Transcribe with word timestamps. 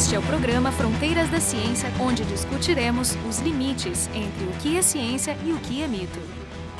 Este 0.00 0.14
é 0.14 0.18
o 0.18 0.22
programa 0.22 0.72
Fronteiras 0.72 1.28
da 1.28 1.38
Ciência, 1.38 1.92
onde 2.00 2.24
discutiremos 2.24 3.18
os 3.28 3.38
limites 3.40 4.08
entre 4.14 4.44
o 4.46 4.52
que 4.52 4.78
é 4.78 4.80
ciência 4.80 5.36
e 5.44 5.52
o 5.52 5.58
que 5.58 5.82
é 5.82 5.86
mito. 5.86 6.18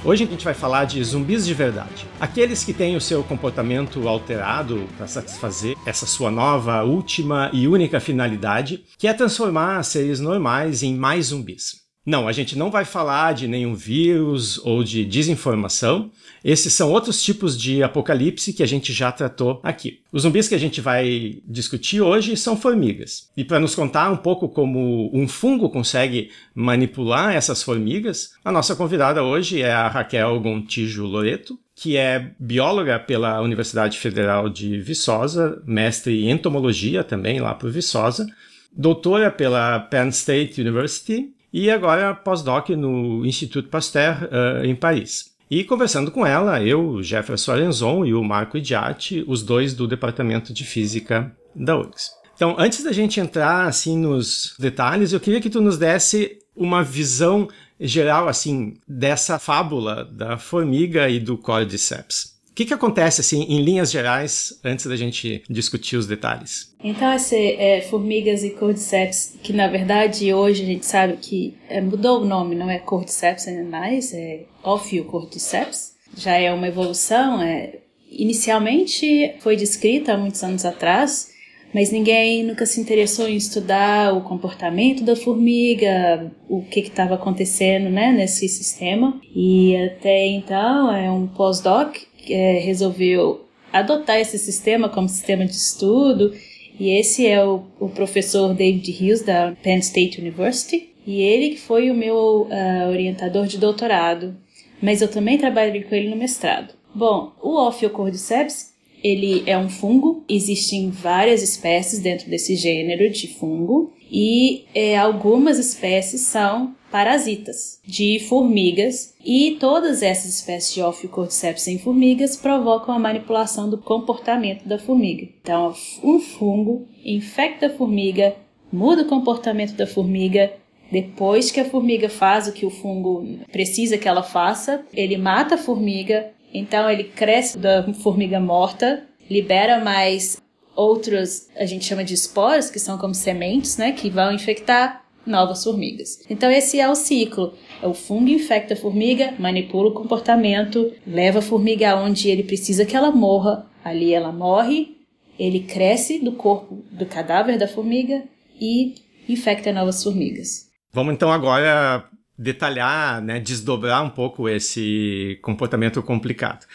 Hoje 0.02 0.24
a 0.24 0.26
gente 0.26 0.42
vai 0.42 0.54
falar 0.54 0.86
de 0.86 1.04
zumbis 1.04 1.44
de 1.44 1.52
verdade. 1.52 2.06
Aqueles 2.18 2.64
que 2.64 2.72
têm 2.72 2.96
o 2.96 3.00
seu 3.00 3.22
comportamento 3.22 4.08
alterado 4.08 4.88
para 4.96 5.06
satisfazer 5.06 5.76
essa 5.84 6.06
sua 6.06 6.30
nova, 6.30 6.82
última 6.82 7.50
e 7.52 7.68
única 7.68 8.00
finalidade, 8.00 8.82
que 8.96 9.06
é 9.06 9.12
transformar 9.12 9.82
seres 9.82 10.18
normais 10.18 10.82
em 10.82 10.96
mais 10.96 11.26
zumbis. 11.26 11.79
Não, 12.04 12.26
a 12.26 12.32
gente 12.32 12.56
não 12.56 12.70
vai 12.70 12.86
falar 12.86 13.34
de 13.34 13.46
nenhum 13.46 13.74
vírus 13.74 14.58
ou 14.64 14.82
de 14.82 15.04
desinformação. 15.04 16.10
Esses 16.42 16.72
são 16.72 16.90
outros 16.90 17.22
tipos 17.22 17.60
de 17.60 17.82
apocalipse 17.82 18.54
que 18.54 18.62
a 18.62 18.66
gente 18.66 18.90
já 18.90 19.12
tratou 19.12 19.60
aqui. 19.62 20.00
Os 20.10 20.22
zumbis 20.22 20.48
que 20.48 20.54
a 20.54 20.58
gente 20.58 20.80
vai 20.80 21.42
discutir 21.46 22.00
hoje 22.00 22.38
são 22.38 22.56
formigas. 22.56 23.28
E 23.36 23.44
para 23.44 23.60
nos 23.60 23.74
contar 23.74 24.10
um 24.10 24.16
pouco 24.16 24.48
como 24.48 25.10
um 25.12 25.28
fungo 25.28 25.68
consegue 25.68 26.30
manipular 26.54 27.34
essas 27.34 27.62
formigas, 27.62 28.30
a 28.42 28.50
nossa 28.50 28.74
convidada 28.74 29.22
hoje 29.22 29.60
é 29.60 29.70
a 29.70 29.88
Raquel 29.88 30.40
Gontijo 30.40 31.04
Loreto, 31.04 31.58
que 31.74 31.98
é 31.98 32.32
bióloga 32.40 32.98
pela 32.98 33.42
Universidade 33.42 33.98
Federal 33.98 34.48
de 34.48 34.80
Viçosa, 34.80 35.62
mestre 35.66 36.24
em 36.24 36.30
entomologia 36.30 37.04
também 37.04 37.40
lá 37.40 37.54
por 37.54 37.70
Viçosa, 37.70 38.26
doutora 38.72 39.30
pela 39.30 39.78
Penn 39.80 40.08
State 40.08 40.58
University 40.62 41.34
e 41.52 41.70
agora 41.70 42.14
pós-doc 42.14 42.70
no 42.70 43.24
Instituto 43.26 43.68
Pasteur 43.68 44.24
uh, 44.24 44.64
em 44.64 44.74
Paris. 44.74 45.30
E 45.50 45.64
conversando 45.64 46.10
com 46.12 46.24
ela, 46.24 46.62
eu, 46.62 47.02
Jefferson 47.02 47.52
Arenzon 47.52 48.04
e 48.04 48.14
o 48.14 48.22
Marco 48.22 48.56
Idiati, 48.56 49.24
os 49.26 49.42
dois 49.42 49.74
do 49.74 49.88
Departamento 49.88 50.52
de 50.52 50.64
Física 50.64 51.34
da 51.54 51.76
URGS. 51.76 52.12
Então, 52.36 52.54
antes 52.56 52.84
da 52.84 52.92
gente 52.92 53.18
entrar 53.18 53.66
assim 53.66 53.98
nos 53.98 54.54
detalhes, 54.58 55.12
eu 55.12 55.20
queria 55.20 55.40
que 55.40 55.50
tu 55.50 55.60
nos 55.60 55.76
desse 55.76 56.38
uma 56.54 56.84
visão 56.84 57.48
geral 57.80 58.28
assim 58.28 58.76
dessa 58.86 59.38
fábula 59.38 60.04
da 60.04 60.38
formiga 60.38 61.08
e 61.08 61.18
do 61.18 61.36
Cordyceps. 61.36 62.39
Que, 62.60 62.66
que 62.66 62.74
acontece, 62.74 63.22
assim, 63.22 63.44
em 63.44 63.62
linhas 63.62 63.90
gerais, 63.90 64.60
antes 64.62 64.84
da 64.84 64.94
gente 64.94 65.42
discutir 65.48 65.96
os 65.96 66.06
detalhes? 66.06 66.74
Então, 66.84 67.10
esse 67.10 67.54
é, 67.54 67.80
formigas 67.80 68.44
e 68.44 68.50
cordyceps, 68.50 69.38
que 69.42 69.54
na 69.54 69.66
verdade 69.66 70.34
hoje 70.34 70.62
a 70.62 70.66
gente 70.66 70.84
sabe 70.84 71.16
que 71.16 71.54
é, 71.70 71.80
mudou 71.80 72.20
o 72.20 72.26
nome, 72.26 72.54
não 72.54 72.68
é 72.68 72.78
cordyceps 72.78 73.46
mais, 73.66 74.12
é 74.12 74.42
Ophiocordyceps. 74.62 75.94
Já 76.14 76.36
é 76.36 76.52
uma 76.52 76.68
evolução, 76.68 77.40
é, 77.40 77.78
inicialmente 78.10 79.36
foi 79.40 79.56
descrita 79.56 80.12
há 80.12 80.18
muitos 80.18 80.44
anos 80.44 80.66
atrás, 80.66 81.30
mas 81.72 81.90
ninguém 81.90 82.42
nunca 82.42 82.66
se 82.66 82.78
interessou 82.78 83.26
em 83.26 83.36
estudar 83.36 84.12
o 84.12 84.20
comportamento 84.20 85.02
da 85.02 85.16
formiga, 85.16 86.30
o 86.46 86.60
que 86.62 86.80
estava 86.80 87.14
acontecendo 87.14 87.88
né, 87.88 88.12
nesse 88.12 88.46
sistema. 88.50 89.18
E 89.34 89.74
até 89.76 90.26
então 90.26 90.94
é 90.94 91.10
um 91.10 91.26
pós-doc 91.26 92.09
é, 92.32 92.58
resolveu 92.58 93.46
adotar 93.72 94.18
esse 94.18 94.38
sistema 94.38 94.88
como 94.88 95.08
sistema 95.08 95.44
de 95.44 95.52
estudo, 95.52 96.34
e 96.78 96.90
esse 96.90 97.26
é 97.26 97.44
o, 97.44 97.64
o 97.78 97.88
professor 97.88 98.54
David 98.54 98.90
Hughes 98.90 99.22
da 99.22 99.54
Penn 99.62 99.78
State 99.78 100.20
University, 100.20 100.90
e 101.06 101.20
ele 101.20 101.50
que 101.50 101.60
foi 101.60 101.90
o 101.90 101.94
meu 101.94 102.48
uh, 102.48 102.88
orientador 102.90 103.46
de 103.46 103.58
doutorado, 103.58 104.36
mas 104.80 105.02
eu 105.02 105.08
também 105.08 105.38
trabalhei 105.38 105.82
com 105.82 105.94
ele 105.94 106.08
no 106.08 106.16
mestrado. 106.16 106.74
Bom, 106.94 107.32
o 107.42 107.56
Ophiocordyceps, 107.66 108.74
ele 109.02 109.42
é 109.46 109.56
um 109.56 109.68
fungo, 109.68 110.24
existem 110.28 110.90
várias 110.90 111.42
espécies 111.42 112.00
dentro 112.00 112.28
desse 112.28 112.56
gênero 112.56 113.10
de 113.10 113.28
fungo, 113.28 113.92
e 114.10 114.64
é, 114.74 114.98
algumas 114.98 115.58
espécies 115.58 116.22
são 116.22 116.74
parasitas 116.90 117.80
de 117.86 118.18
formigas. 118.28 119.14
E 119.24 119.56
todas 119.60 120.02
essas 120.02 120.34
espécies 120.34 120.74
de 120.74 120.82
Ophiocordyceps 120.82 121.68
em 121.68 121.78
formigas 121.78 122.36
provocam 122.36 122.94
a 122.94 122.98
manipulação 122.98 123.70
do 123.70 123.78
comportamento 123.78 124.66
da 124.66 124.78
formiga. 124.78 125.28
Então, 125.40 125.72
um 126.02 126.18
fungo 126.18 126.88
infecta 127.04 127.66
a 127.66 127.70
formiga, 127.70 128.34
muda 128.72 129.02
o 129.02 129.08
comportamento 129.08 129.74
da 129.74 129.86
formiga, 129.86 130.52
depois 130.90 131.52
que 131.52 131.60
a 131.60 131.64
formiga 131.64 132.08
faz 132.08 132.48
o 132.48 132.52
que 132.52 132.66
o 132.66 132.70
fungo 132.70 133.24
precisa 133.52 133.96
que 133.96 134.08
ela 134.08 134.24
faça, 134.24 134.84
ele 134.92 135.16
mata 135.16 135.54
a 135.54 135.58
formiga, 135.58 136.32
então 136.52 136.90
ele 136.90 137.04
cresce 137.04 137.56
da 137.56 137.92
formiga 137.94 138.40
morta, 138.40 139.04
libera 139.30 139.78
mais 139.84 140.42
outros, 140.74 141.48
a 141.56 141.64
gente 141.64 141.84
chama 141.84 142.04
de 142.04 142.14
esporos, 142.14 142.70
que 142.70 142.78
são 142.78 142.96
como 142.98 143.14
sementes, 143.14 143.76
né, 143.76 143.92
que 143.92 144.10
vão 144.10 144.32
infectar 144.32 145.04
novas 145.26 145.62
formigas. 145.62 146.24
Então 146.28 146.50
esse 146.50 146.80
é 146.80 146.88
o 146.88 146.94
ciclo. 146.94 147.54
O 147.82 147.94
fungo 147.94 148.28
infecta 148.28 148.74
a 148.74 148.76
formiga, 148.76 149.34
manipula 149.38 149.90
o 149.90 149.94
comportamento, 149.94 150.92
leva 151.06 151.40
a 151.40 151.42
formiga 151.42 151.90
aonde 151.90 152.28
ele 152.28 152.42
precisa 152.42 152.84
que 152.84 152.96
ela 152.96 153.10
morra. 153.10 153.66
Ali 153.84 154.12
ela 154.12 154.32
morre, 154.32 154.96
ele 155.38 155.60
cresce 155.60 156.18
do 156.18 156.32
corpo 156.32 156.84
do 156.90 157.06
cadáver 157.06 157.58
da 157.58 157.68
formiga 157.68 158.22
e 158.60 158.94
infecta 159.28 159.72
novas 159.72 160.02
formigas. 160.02 160.68
Vamos 160.92 161.14
então 161.14 161.32
agora 161.32 162.04
detalhar, 162.36 163.22
né, 163.22 163.38
desdobrar 163.38 164.02
um 164.02 164.10
pouco 164.10 164.48
esse 164.48 165.38
comportamento 165.42 166.02
complicado. 166.02 166.66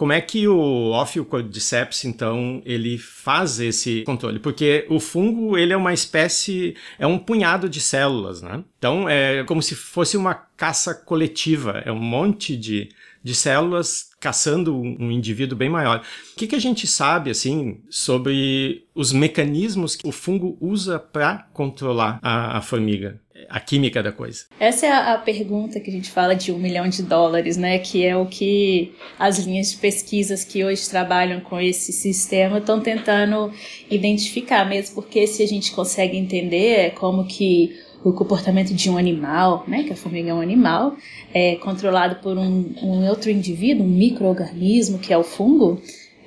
Como 0.00 0.14
é 0.14 0.20
que 0.22 0.48
o 0.48 0.92
Ophiocordyceps, 0.92 2.06
então, 2.06 2.62
ele 2.64 2.96
faz 2.96 3.60
esse 3.60 4.02
controle? 4.04 4.38
Porque 4.38 4.86
o 4.88 4.98
fungo, 4.98 5.58
ele 5.58 5.74
é 5.74 5.76
uma 5.76 5.92
espécie, 5.92 6.74
é 6.98 7.06
um 7.06 7.18
punhado 7.18 7.68
de 7.68 7.82
células, 7.82 8.40
né? 8.40 8.64
Então, 8.78 9.06
é 9.06 9.44
como 9.44 9.60
se 9.60 9.74
fosse 9.74 10.16
uma 10.16 10.32
caça 10.32 10.94
coletiva, 10.94 11.82
é 11.84 11.92
um 11.92 12.00
monte 12.00 12.56
de, 12.56 12.88
de 13.22 13.34
células 13.34 14.08
caçando 14.18 14.74
um, 14.74 15.10
indivíduo 15.10 15.58
bem 15.58 15.68
maior. 15.68 16.00
O 16.32 16.36
que, 16.36 16.46
que 16.46 16.56
a 16.56 16.60
gente 16.60 16.86
sabe, 16.86 17.28
assim, 17.28 17.82
sobre 17.90 18.86
os 18.94 19.12
mecanismos 19.12 19.96
que 19.96 20.08
o 20.08 20.12
fungo 20.12 20.56
usa 20.62 20.98
para 20.98 21.46
controlar 21.52 22.18
a, 22.22 22.56
a 22.56 22.62
formiga? 22.62 23.20
A 23.48 23.60
química 23.60 24.02
da 24.02 24.12
coisa? 24.12 24.44
Essa 24.58 24.86
é 24.86 24.90
a, 24.90 25.18
pergunta 25.18 25.80
que 25.80 25.90
a 25.90 25.92
gente 25.92 26.10
fala 26.10 26.34
de 26.34 26.52
um 26.52 26.58
milhão 26.58 26.88
de 26.88 27.02
dólares, 27.02 27.56
né? 27.56 27.78
Que 27.78 28.04
é 28.04 28.16
o 28.16 28.26
que 28.26 28.92
as 29.18 29.38
linhas 29.38 29.72
de 29.72 29.78
pesquisas 29.78 30.44
que 30.44 30.64
hoje 30.64 30.88
trabalham 30.88 31.40
com 31.40 31.60
esse 31.60 31.92
sistema 31.92 32.58
estão 32.58 32.80
tentando 32.80 33.52
identificar, 33.90 34.68
mesmo 34.68 34.94
porque 34.94 35.26
se 35.26 35.42
a 35.42 35.46
gente 35.46 35.72
consegue 35.72 36.16
entender 36.16 36.80
é 36.80 36.90
como 36.90 37.26
que 37.26 37.76
o 38.02 38.12
comportamento 38.12 38.72
de 38.72 38.88
um 38.88 38.96
animal, 38.96 39.64
né, 39.68 39.82
que 39.82 39.92
a 39.92 39.96
formiga 39.96 40.30
é 40.30 40.34
um 40.34 40.40
animal, 40.40 40.96
é 41.34 41.56
controlado 41.56 42.16
por 42.16 42.38
um, 42.38 42.72
um 42.82 43.06
outro 43.08 43.30
indivíduo, 43.30 43.84
um 43.84 43.88
microorganismo 43.88 44.98
que 44.98 45.12
é 45.12 45.18
o 45.18 45.22
fungo, 45.22 45.80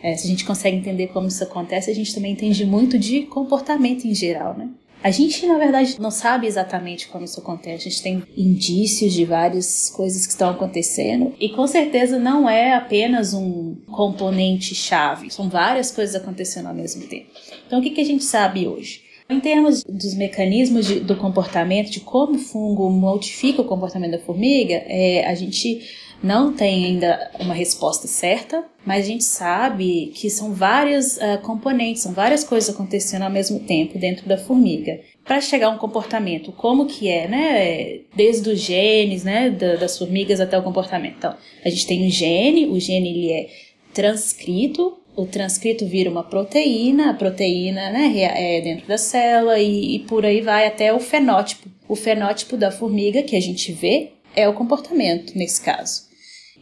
é, 0.04 0.16
se 0.16 0.28
a 0.28 0.30
gente 0.30 0.46
consegue 0.46 0.76
entender 0.76 1.08
como 1.08 1.28
isso 1.28 1.44
acontece, 1.44 1.90
a 1.90 1.96
gente 1.96 2.14
também 2.14 2.34
entende 2.34 2.66
muito 2.66 3.00
de 3.00 3.22
comportamento 3.22 4.06
em 4.06 4.14
geral, 4.14 4.56
né? 4.56 4.70
A 5.04 5.12
gente, 5.12 5.46
na 5.46 5.58
verdade, 5.58 6.00
não 6.00 6.10
sabe 6.10 6.48
exatamente 6.48 7.10
como 7.10 7.26
isso 7.26 7.42
acontece. 7.42 7.88
A 7.88 7.92
gente 7.92 8.02
tem 8.02 8.24
indícios 8.38 9.12
de 9.12 9.26
várias 9.26 9.90
coisas 9.90 10.26
que 10.26 10.32
estão 10.32 10.50
acontecendo. 10.50 11.34
E 11.38 11.50
com 11.50 11.68
certeza 11.68 12.18
não 12.18 12.50
é 12.50 12.74
apenas 12.74 13.34
um 13.34 13.76
componente 13.92 14.74
chave. 14.74 15.30
São 15.30 15.50
várias 15.50 15.92
coisas 15.92 16.16
acontecendo 16.16 16.68
ao 16.68 16.74
mesmo 16.74 17.06
tempo. 17.06 17.28
Então, 17.68 17.80
o 17.80 17.82
que, 17.84 17.90
que 17.90 18.00
a 18.00 18.06
gente 18.06 18.24
sabe 18.24 18.66
hoje? 18.66 19.04
Em 19.30 19.42
termos 19.42 19.84
dos 19.84 20.14
mecanismos 20.14 20.86
de, 20.86 21.00
do 21.02 21.18
comportamento, 21.18 21.90
de 21.90 22.00
como 22.00 22.36
o 22.36 22.40
fungo 22.40 22.90
modifica 22.90 23.62
o 23.62 23.66
comportamento 23.66 24.12
da 24.12 24.20
formiga, 24.20 24.76
é, 24.88 25.26
a 25.28 25.36
gente 25.36 25.82
não 26.24 26.54
tem 26.54 26.86
ainda 26.86 27.32
uma 27.38 27.54
resposta 27.54 28.08
certa, 28.08 28.64
mas 28.86 29.04
a 29.04 29.08
gente 29.10 29.26
sabe 29.26 30.14
que 30.16 30.30
são 30.30 30.54
várias 30.54 31.18
uh, 31.18 31.42
componentes, 31.42 32.02
são 32.02 32.14
várias 32.14 32.46
coisas 32.46 32.74
acontecendo 32.74 33.24
ao 33.24 33.30
mesmo 33.30 33.60
tempo 33.60 34.00
dentro 34.00 34.26
da 34.26 34.38
formiga. 34.38 35.02
Para 35.26 35.42
chegar 35.42 35.68
a 35.68 35.72
um 35.72 35.78
comportamento, 35.78 36.54
como 36.54 36.86
que 36.86 37.10
é, 37.10 37.28
né? 37.28 38.00
Desde 38.16 38.50
os 38.50 38.60
genes, 38.60 39.26
né, 39.26 39.50
das 39.50 39.98
formigas 39.98 40.40
até 40.40 40.58
o 40.58 40.64
comportamento. 40.64 41.16
Então, 41.18 41.36
a 41.64 41.70
gente 41.70 41.86
tem 41.86 42.08
um 42.08 42.10
gene, 42.10 42.68
o 42.68 42.80
gene 42.80 43.10
ele 43.10 43.32
é 43.32 43.50
transcrito, 43.94 44.98
o 45.16 45.26
transcrito 45.26 45.86
vira 45.86 46.10
uma 46.10 46.24
proteína, 46.24 47.12
a 47.12 47.14
proteína 47.14 47.92
né, 47.92 48.12
é 48.18 48.62
dentro 48.62 48.88
da 48.88 48.98
célula 48.98 49.60
e, 49.60 49.96
e 49.96 50.00
por 50.00 50.26
aí 50.26 50.42
vai 50.42 50.68
até 50.68 50.94
o 50.94 51.00
fenótipo. 51.00 51.70
O 51.88 51.96
fenótipo 51.96 52.56
da 52.56 52.72
formiga 52.72 53.22
que 53.24 53.36
a 53.36 53.42
gente 53.42 53.72
vê 53.72 54.14
é 54.36 54.48
o 54.48 54.54
comportamento 54.54 55.38
nesse 55.38 55.62
caso. 55.62 56.13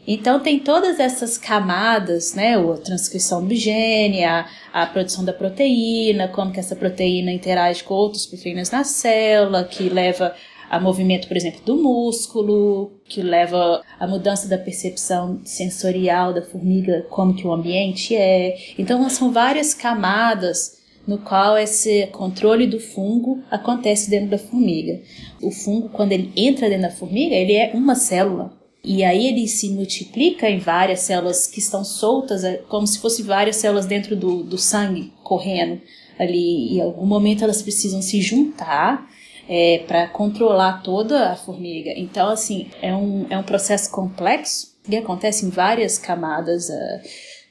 Então 0.07 0.39
tem 0.39 0.59
todas 0.59 0.99
essas 0.99 1.37
camadas, 1.37 2.33
né? 2.33 2.55
A 2.55 2.77
transcrição 2.77 3.45
do 3.45 3.53
gene, 3.55 4.23
a, 4.23 4.47
a 4.73 4.85
produção 4.85 5.23
da 5.23 5.33
proteína, 5.33 6.27
como 6.27 6.51
que 6.51 6.59
essa 6.59 6.75
proteína 6.75 7.31
interage 7.31 7.83
com 7.83 7.93
outras 7.93 8.25
proteínas 8.25 8.71
na 8.71 8.83
célula, 8.83 9.63
que 9.63 9.89
leva 9.89 10.33
a 10.69 10.79
movimento, 10.79 11.27
por 11.27 11.35
exemplo, 11.35 11.61
do 11.65 11.75
músculo, 11.75 12.93
que 13.05 13.21
leva 13.21 13.81
a 13.99 14.07
mudança 14.07 14.47
da 14.47 14.57
percepção 14.57 15.41
sensorial 15.43 16.33
da 16.33 16.41
formiga, 16.41 17.05
como 17.09 17.35
que 17.35 17.45
o 17.45 17.51
ambiente 17.51 18.15
é. 18.15 18.55
Então 18.77 19.07
são 19.09 19.31
várias 19.31 19.73
camadas 19.73 20.79
no 21.05 21.17
qual 21.17 21.57
esse 21.57 22.07
controle 22.07 22.67
do 22.67 22.79
fungo 22.79 23.43
acontece 23.51 24.09
dentro 24.09 24.29
da 24.29 24.37
formiga. 24.37 25.01
O 25.41 25.51
fungo, 25.51 25.89
quando 25.89 26.13
ele 26.13 26.31
entra 26.35 26.69
dentro 26.69 26.83
da 26.83 26.95
formiga, 26.95 27.35
ele 27.35 27.53
é 27.53 27.71
uma 27.73 27.95
célula. 27.95 28.60
E 28.83 29.03
aí 29.03 29.27
ele 29.27 29.47
se 29.47 29.69
multiplica 29.69 30.49
em 30.49 30.57
várias 30.57 31.01
células 31.01 31.45
que 31.45 31.59
estão 31.59 31.83
soltas, 31.83 32.43
é 32.43 32.57
como 32.67 32.87
se 32.87 32.99
fossem 32.99 33.23
várias 33.23 33.57
células 33.57 33.85
dentro 33.85 34.15
do, 34.15 34.43
do 34.43 34.57
sangue 34.57 35.13
correndo 35.23 35.79
ali. 36.17 36.73
E 36.73 36.77
em 36.77 36.81
algum 36.81 37.05
momento 37.05 37.43
elas 37.43 37.61
precisam 37.61 38.01
se 38.01 38.21
juntar 38.21 39.07
é, 39.47 39.83
para 39.87 40.07
controlar 40.07 40.81
toda 40.81 41.31
a 41.31 41.35
formiga. 41.35 41.91
Então, 41.95 42.29
assim, 42.29 42.69
é 42.81 42.95
um, 42.95 43.27
é 43.29 43.37
um 43.37 43.43
processo 43.43 43.91
complexo 43.91 44.71
que 44.83 44.95
acontece 44.95 45.45
em 45.45 45.49
várias 45.49 45.97
camadas 45.97 46.69
uh, 46.69 47.09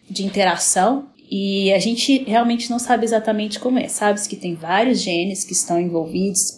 de 0.08 0.24
interação 0.24 1.08
e 1.30 1.72
a 1.72 1.78
gente 1.78 2.24
realmente 2.24 2.68
não 2.68 2.78
sabe 2.78 3.04
exatamente 3.04 3.60
como 3.60 3.78
é. 3.78 3.86
Sabe 3.86 4.20
que 4.28 4.34
tem 4.34 4.54
vários 4.54 5.00
genes 5.00 5.44
que 5.44 5.52
estão 5.52 5.80
envolvidos. 5.80 6.56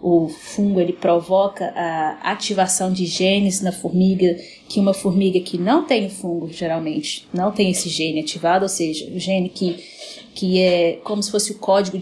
O 0.00 0.28
fungo 0.28 0.80
ele 0.80 0.92
provoca 0.92 1.72
a 1.74 2.32
ativação 2.32 2.92
de 2.92 3.06
genes 3.06 3.60
na 3.60 3.72
formiga, 3.72 4.36
que 4.68 4.78
uma 4.78 4.92
formiga 4.94 5.40
que 5.40 5.58
não 5.58 5.84
tem 5.84 6.08
fungo 6.08 6.48
geralmente 6.52 7.26
não 7.32 7.50
tem 7.50 7.70
esse 7.70 7.88
gene 7.88 8.20
ativado, 8.20 8.64
ou 8.64 8.68
seja, 8.68 9.10
o 9.10 9.18
gene 9.18 9.48
que, 9.48 9.76
que 10.34 10.60
é 10.60 11.00
como 11.02 11.22
se 11.22 11.30
fosse 11.30 11.52
o 11.52 11.58
código 11.58 11.98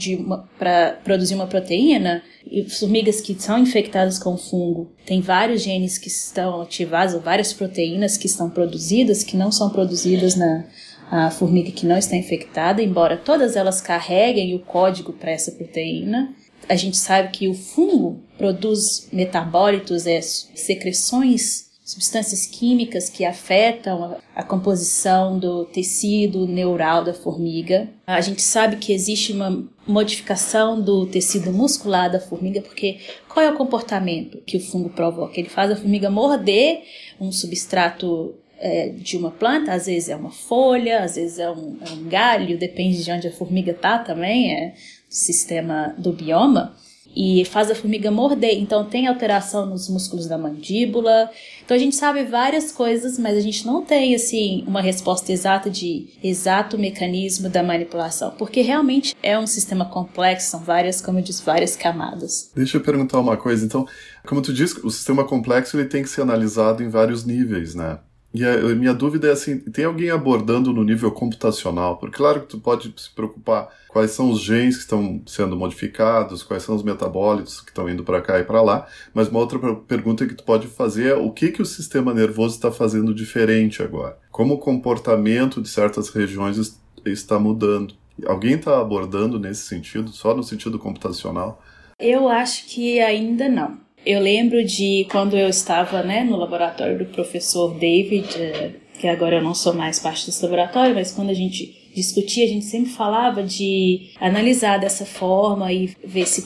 para 0.59 0.99
produzir 1.05 1.35
uma 1.35 1.47
proteína. 1.47 2.23
E 2.47 2.63
formigas 2.69 3.23
que 3.23 3.35
são 3.41 3.59
infectadas 3.59 4.19
com 4.19 4.37
fungo 4.37 4.91
têm 5.07 5.21
vários 5.21 5.63
genes 5.63 5.97
que 5.97 6.09
estão 6.09 6.61
ativados, 6.61 7.15
ou 7.15 7.21
várias 7.21 7.53
proteínas 7.53 8.19
que 8.19 8.27
estão 8.27 8.51
produzidas 8.51 9.25
que 9.25 9.37
não 9.37 9.51
são 9.51 9.71
produzidas 9.71 10.37
na, 10.37 10.67
a 11.11 11.31
formiga 11.31 11.71
que 11.71 11.87
não 11.87 11.97
está 11.97 12.17
infectada, 12.17 12.83
embora 12.83 13.17
todas 13.17 13.57
elas 13.57 13.81
carreguem 13.81 14.55
o 14.55 14.59
código 14.59 15.13
para 15.13 15.31
essa 15.31 15.53
proteína. 15.53 16.35
A 16.69 16.77
gente 16.77 16.97
sabe 16.97 17.31
que 17.31 17.49
o 17.49 17.55
fungo 17.55 18.21
produz 18.39 19.09
metabólitos, 19.13 20.07
é, 20.07 20.21
secreções, 20.21 21.71
substâncias 21.85 22.47
químicas 22.47 23.11
que 23.11 23.25
afetam 23.25 24.05
a, 24.05 24.17
a 24.35 24.43
composição 24.43 25.39
do 25.39 25.67
tecido 25.67 26.47
neural 26.47 27.05
da 27.05 27.13
formiga. 27.13 27.89
A 28.07 28.21
gente 28.23 28.41
sabe 28.41 28.77
que 28.77 28.93
existe 28.93 29.33
uma 29.33 29.69
modificação 29.87 30.81
do 30.81 31.07
tecido 31.07 31.53
muscular 31.53 32.11
da 32.11 32.19
formiga, 32.19 32.63
porque 32.63 32.99
qual 33.29 33.45
é 33.45 33.51
o 33.51 33.57
comportamento 33.57 34.39
que 34.47 34.57
o 34.57 34.61
fungo 34.61 34.89
provoca? 34.89 35.39
Ele 35.39 35.51
faz 35.51 35.71
a 35.71 35.77
formiga 35.77 36.09
morder 36.09 36.83
um 37.21 37.31
substrato 37.31 38.35
é, 38.59 38.89
de 38.89 39.17
uma 39.17 39.31
planta, 39.31 39.73
às 39.73 39.87
vezes 39.87 40.09
é 40.09 40.17
uma 40.17 40.31
folha, 40.31 41.03
às 41.03 41.17
vezes 41.17 41.39
é 41.39 41.51
um, 41.51 41.77
é 41.87 41.93
um 41.93 42.05
galho, 42.05 42.57
depende 42.57 43.05
de 43.05 43.13
onde 43.13 43.29
a 43.29 43.33
formiga 43.33 43.73
está 43.73 43.99
também, 43.99 44.55
é 44.55 44.75
sistema 45.15 45.95
do 45.97 46.13
bioma, 46.13 46.75
e 47.17 47.45
faz 47.45 47.71
a 47.71 47.75
formiga 47.75 48.11
morder. 48.11 48.59
Então 48.59 48.85
tem 48.85 49.07
alteração 49.07 49.67
nos 49.67 49.89
músculos 49.89 50.27
da 50.27 50.37
mandíbula. 50.37 51.31
Então 51.65 51.77
a 51.77 51.81
gente 51.81 51.95
sabe 51.95 52.25
várias 52.25 52.73
coisas, 52.73 53.19
mas 53.19 53.37
a 53.37 53.41
gente 53.41 53.65
não 53.65 53.83
tem 53.83 54.15
assim 54.15 54.65
uma 54.67 54.81
resposta 54.81 55.31
exata 55.33 55.71
de 55.71 56.09
exato 56.23 56.77
mecanismo 56.77 57.49
da 57.49 57.63
manipulação, 57.63 58.33
porque 58.37 58.61
realmente 58.61 59.15
é 59.23 59.39
um 59.39 59.47
sistema 59.47 59.85
complexo, 59.85 60.51
são 60.51 60.61
várias, 60.61 61.01
como 61.01 61.19
eu 61.19 61.23
disse, 61.23 61.45
várias 61.45 61.77
camadas. 61.77 62.51
Deixa 62.55 62.77
eu 62.79 62.83
perguntar 62.83 63.21
uma 63.21 63.37
coisa, 63.37 63.65
então, 63.65 63.87
como 64.27 64.43
tu 64.43 64.53
disse, 64.53 64.81
o 64.85 64.91
sistema 64.91 65.25
complexo 65.25 65.79
ele 65.79 65.89
tem 65.89 66.03
que 66.03 66.09
ser 66.09 66.23
analisado 66.23 66.83
em 66.83 66.89
vários 66.89 67.25
níveis, 67.25 67.75
né? 67.75 67.99
E 68.35 68.45
a 68.45 68.75
minha 68.75 68.93
dúvida 68.93 69.29
é 69.29 69.31
assim, 69.31 69.61
tem 69.61 69.85
alguém 69.85 70.11
abordando 70.11 70.73
no 70.73 70.83
nível 70.83 71.13
computacional? 71.13 71.99
Porque 71.99 72.17
claro 72.17 72.41
que 72.41 72.49
tu 72.49 72.59
pode 72.59 72.93
se 72.97 73.09
preocupar 73.09 73.69
quais 73.89 74.11
são 74.11 74.29
os 74.29 74.41
genes 74.41 74.75
que 74.75 74.83
estão 74.83 75.23
sendo 75.25 75.57
modificados, 75.57 76.43
quais 76.43 76.65
são 76.65 76.75
os 76.75 76.83
metabólitos 76.83 77.61
que 77.61 77.71
estão 77.71 77.89
indo 77.89 78.03
para 78.03 78.21
cá 78.21 78.41
e 78.41 78.45
para 78.45 78.61
lá, 78.61 78.89
mas 79.15 79.29
uma 79.29 79.39
outra 79.39 79.57
pergunta 79.87 80.27
que 80.27 80.35
tu 80.35 80.43
pode 80.43 80.67
fazer 80.67 81.11
é 81.11 81.15
o 81.15 81.31
que 81.31 81.53
que 81.53 81.63
o 81.63 81.67
sistema 81.67 82.13
nervoso 82.13 82.57
está 82.57 82.73
fazendo 82.73 83.15
diferente 83.15 83.85
agora? 83.85 84.19
Como 84.33 84.55
o 84.55 84.59
comportamento 84.59 85.63
de 85.63 85.69
certas 85.69 86.09
regiões 86.09 86.77
está 87.07 87.39
mudando? 87.39 87.95
Alguém 88.27 88.55
está 88.55 88.81
abordando 88.81 89.39
nesse 89.39 89.63
sentido, 89.63 90.11
só 90.11 90.35
no 90.35 90.43
sentido 90.43 90.77
computacional? 90.77 91.63
Eu 92.01 92.29
acho 92.29 92.67
que 92.67 92.99
ainda 92.99 93.49
não. 93.49 93.84
Eu 94.05 94.21
lembro 94.21 94.63
de 94.65 95.07
quando 95.11 95.37
eu 95.37 95.49
estava 95.49 96.03
né, 96.03 96.25
no 96.25 96.37
laboratório 96.37 96.99
do 96.99 97.07
professor 97.07 97.75
David, 97.79 98.29
eh, 98.37 98.73
que 99.01 99.09
agora 99.09 99.37
eu 99.37 99.43
não 99.43 99.55
sou 99.55 99.73
mais 99.73 99.99
parte 99.99 100.27
desse 100.27 100.43
laboratório, 100.43 100.95
mas 100.95 101.13
quando 101.13 101.31
a 101.31 101.35
gente 101.35 101.91
discutia, 101.95 102.45
a 102.45 102.49
gente 102.49 102.65
sempre 102.65 102.91
falava 102.91 103.43
de 103.43 104.11
analisar 104.21 104.79
dessa 104.79 105.07
forma 105.07 105.73
e 105.73 105.95
ver 106.05 106.27
se 106.27 106.45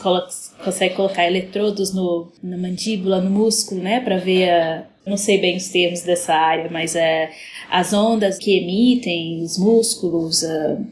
consegue 0.63 0.95
colocar 0.95 1.27
eletrodos 1.27 1.93
no, 1.93 2.31
na 2.43 2.57
mandíbula, 2.57 3.21
no 3.21 3.31
músculo, 3.31 3.83
né, 3.83 4.01
para 4.01 4.19
ver 4.19 4.51
a, 4.51 4.87
não 5.07 5.17
sei 5.17 5.39
bem 5.39 5.57
os 5.57 5.69
termos 5.69 6.03
dessa 6.03 6.35
área, 6.35 6.69
mas 6.71 6.95
é 6.95 7.31
as 7.71 7.93
ondas 7.93 8.39
que 8.39 8.57
emitem 8.57 9.43
os 9.43 9.59
músculos, 9.59 10.43
uh, 10.43 10.87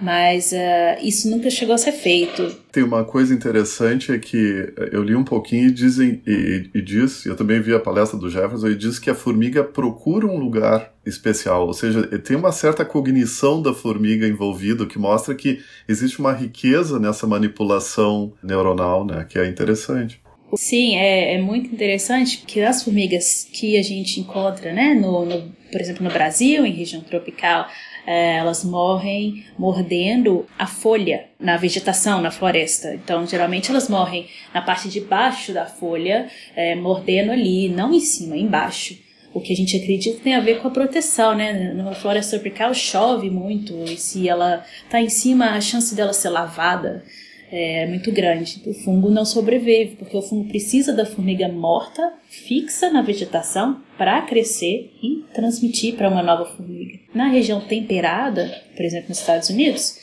mas 0.00 0.52
uh, 0.52 1.02
isso 1.02 1.30
nunca 1.30 1.48
chegou 1.48 1.74
a 1.74 1.78
ser 1.78 1.92
feito. 1.92 2.54
Tem 2.70 2.82
uma 2.82 3.04
coisa 3.04 3.32
interessante 3.32 4.12
é 4.12 4.18
que 4.18 4.72
eu 4.92 5.02
li 5.02 5.16
um 5.16 5.24
pouquinho 5.24 5.68
e 5.68 5.70
dizem 5.70 6.20
e, 6.26 6.68
e, 6.74 6.82
diz, 6.82 7.24
eu 7.24 7.34
também 7.34 7.60
vi 7.60 7.74
a 7.74 7.80
palestra 7.80 8.18
do 8.18 8.28
Jefferson 8.28 8.68
e 8.68 8.76
diz 8.76 8.98
que 8.98 9.08
a 9.08 9.14
formiga 9.14 9.64
procura 9.64 10.26
um 10.26 10.36
lugar 10.36 10.92
especial, 11.04 11.66
ou 11.66 11.72
seja, 11.72 12.06
tem 12.18 12.36
uma 12.36 12.52
certa 12.52 12.84
cognição 12.84 13.62
da 13.62 13.72
formiga 13.72 14.26
envolvida 14.26 14.86
que 14.86 14.98
mostra 14.98 15.34
que 15.34 15.60
existe 15.88 16.18
uma 16.18 16.32
riqueza 16.32 16.98
nessa 16.98 17.26
manipulação 17.26 18.32
neuronal, 18.42 19.06
né, 19.06 19.24
que 19.28 19.38
é 19.38 19.46
interessante. 19.46 20.20
Sim, 20.54 20.96
é, 20.96 21.34
é 21.34 21.38
muito 21.40 21.72
interessante 21.72 22.44
que 22.46 22.60
as 22.60 22.82
formigas 22.82 23.48
que 23.52 23.76
a 23.76 23.82
gente 23.82 24.20
encontra, 24.20 24.72
né, 24.72 24.94
no, 24.94 25.24
no, 25.24 25.52
por 25.70 25.80
exemplo, 25.80 26.04
no 26.04 26.10
Brasil, 26.10 26.64
em 26.64 26.72
região 26.72 27.02
tropical, 27.02 27.66
é, 28.06 28.36
elas 28.36 28.64
morrem 28.64 29.44
mordendo 29.58 30.46
a 30.58 30.66
folha 30.66 31.26
na 31.38 31.56
vegetação, 31.56 32.22
na 32.22 32.30
floresta. 32.30 32.94
Então, 32.94 33.26
geralmente 33.26 33.70
elas 33.70 33.88
morrem 33.88 34.28
na 34.54 34.62
parte 34.62 34.88
de 34.88 35.00
baixo 35.00 35.52
da 35.52 35.66
folha, 35.66 36.28
é, 36.54 36.74
mordendo 36.76 37.32
ali, 37.32 37.68
não 37.68 37.92
em 37.92 38.00
cima, 38.00 38.36
embaixo. 38.36 38.96
O 39.34 39.40
que 39.40 39.52
a 39.52 39.56
gente 39.56 39.76
acredita 39.76 40.20
tem 40.22 40.34
a 40.34 40.40
ver 40.40 40.60
com 40.60 40.68
a 40.68 40.70
proteção, 40.70 41.34
né? 41.34 41.74
Numa 41.74 41.94
floresta 41.94 42.38
tropical 42.38 42.72
chove 42.72 43.28
muito 43.28 43.74
e 43.84 43.96
se 43.98 44.26
ela 44.26 44.64
está 44.84 44.98
em 44.98 45.10
cima, 45.10 45.50
a 45.50 45.60
chance 45.60 45.94
dela 45.94 46.14
ser 46.14 46.30
lavada 46.30 47.04
é 47.50 47.86
muito 47.86 48.10
grande. 48.10 48.62
O 48.66 48.74
fungo 48.74 49.10
não 49.10 49.24
sobrevive, 49.24 49.96
porque 49.96 50.16
o 50.16 50.22
fungo 50.22 50.48
precisa 50.48 50.92
da 50.92 51.06
formiga 51.06 51.48
morta, 51.48 52.14
fixa 52.28 52.90
na 52.90 53.02
vegetação, 53.02 53.80
para 53.96 54.22
crescer 54.22 54.90
e 55.02 55.24
transmitir 55.32 55.96
para 55.96 56.08
uma 56.08 56.22
nova 56.22 56.44
formiga. 56.44 56.98
Na 57.16 57.28
região 57.28 57.62
temperada, 57.62 58.62
por 58.76 58.84
exemplo, 58.84 59.08
nos 59.08 59.20
Estados 59.20 59.48
Unidos, 59.48 59.98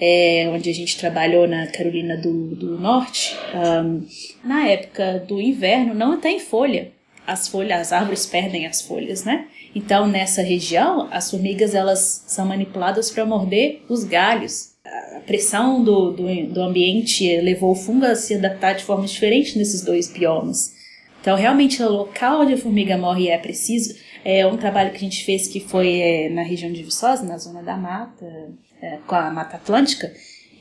é, 0.00 0.50
onde 0.52 0.68
a 0.68 0.74
gente 0.74 0.98
trabalhou 0.98 1.46
na 1.46 1.68
Carolina 1.68 2.16
do, 2.16 2.56
do 2.56 2.76
Norte, 2.76 3.36
um, 3.54 4.04
na 4.42 4.66
época 4.66 5.24
do 5.28 5.40
inverno 5.40 5.94
não 5.94 6.20
tem 6.20 6.40
folha. 6.40 6.90
As 7.24 7.46
folhas, 7.46 7.80
as 7.80 7.92
árvores 7.92 8.26
perdem 8.26 8.66
as 8.66 8.82
folhas, 8.82 9.24
né? 9.24 9.46
Então, 9.76 10.08
nessa 10.08 10.42
região, 10.42 11.08
as 11.12 11.30
formigas 11.30 11.72
elas 11.72 12.24
são 12.26 12.44
manipuladas 12.44 13.12
para 13.12 13.24
morder 13.24 13.84
os 13.88 14.02
galhos 14.02 14.74
a 15.16 15.20
pressão 15.20 15.82
do, 15.82 16.10
do, 16.10 16.46
do, 16.46 16.62
ambiente 16.62 17.40
levou 17.40 17.72
o 17.72 17.76
fungo 17.76 18.04
a 18.06 18.14
se 18.14 18.34
adaptar 18.34 18.74
de 18.74 18.84
forma 18.84 19.06
diferente 19.06 19.58
nesses 19.58 19.82
dois 19.82 20.08
biomas. 20.08 20.74
Então, 21.20 21.36
realmente, 21.36 21.82
o 21.82 21.90
local 21.90 22.42
onde 22.42 22.54
a 22.54 22.56
formiga 22.56 22.96
morre 22.96 23.28
é 23.28 23.38
preciso. 23.38 23.96
É 24.28 24.44
um 24.44 24.56
trabalho 24.56 24.90
que 24.90 24.96
a 24.96 25.00
gente 25.08 25.24
fez 25.24 25.46
que 25.46 25.60
foi 25.60 26.00
é, 26.00 26.28
na 26.28 26.42
região 26.42 26.72
de 26.72 26.82
Viçosa, 26.82 27.22
na 27.22 27.38
zona 27.38 27.62
da 27.62 27.76
mata, 27.76 28.26
é, 28.82 28.98
com 29.06 29.14
a 29.14 29.30
Mata 29.30 29.54
Atlântica, 29.54 30.12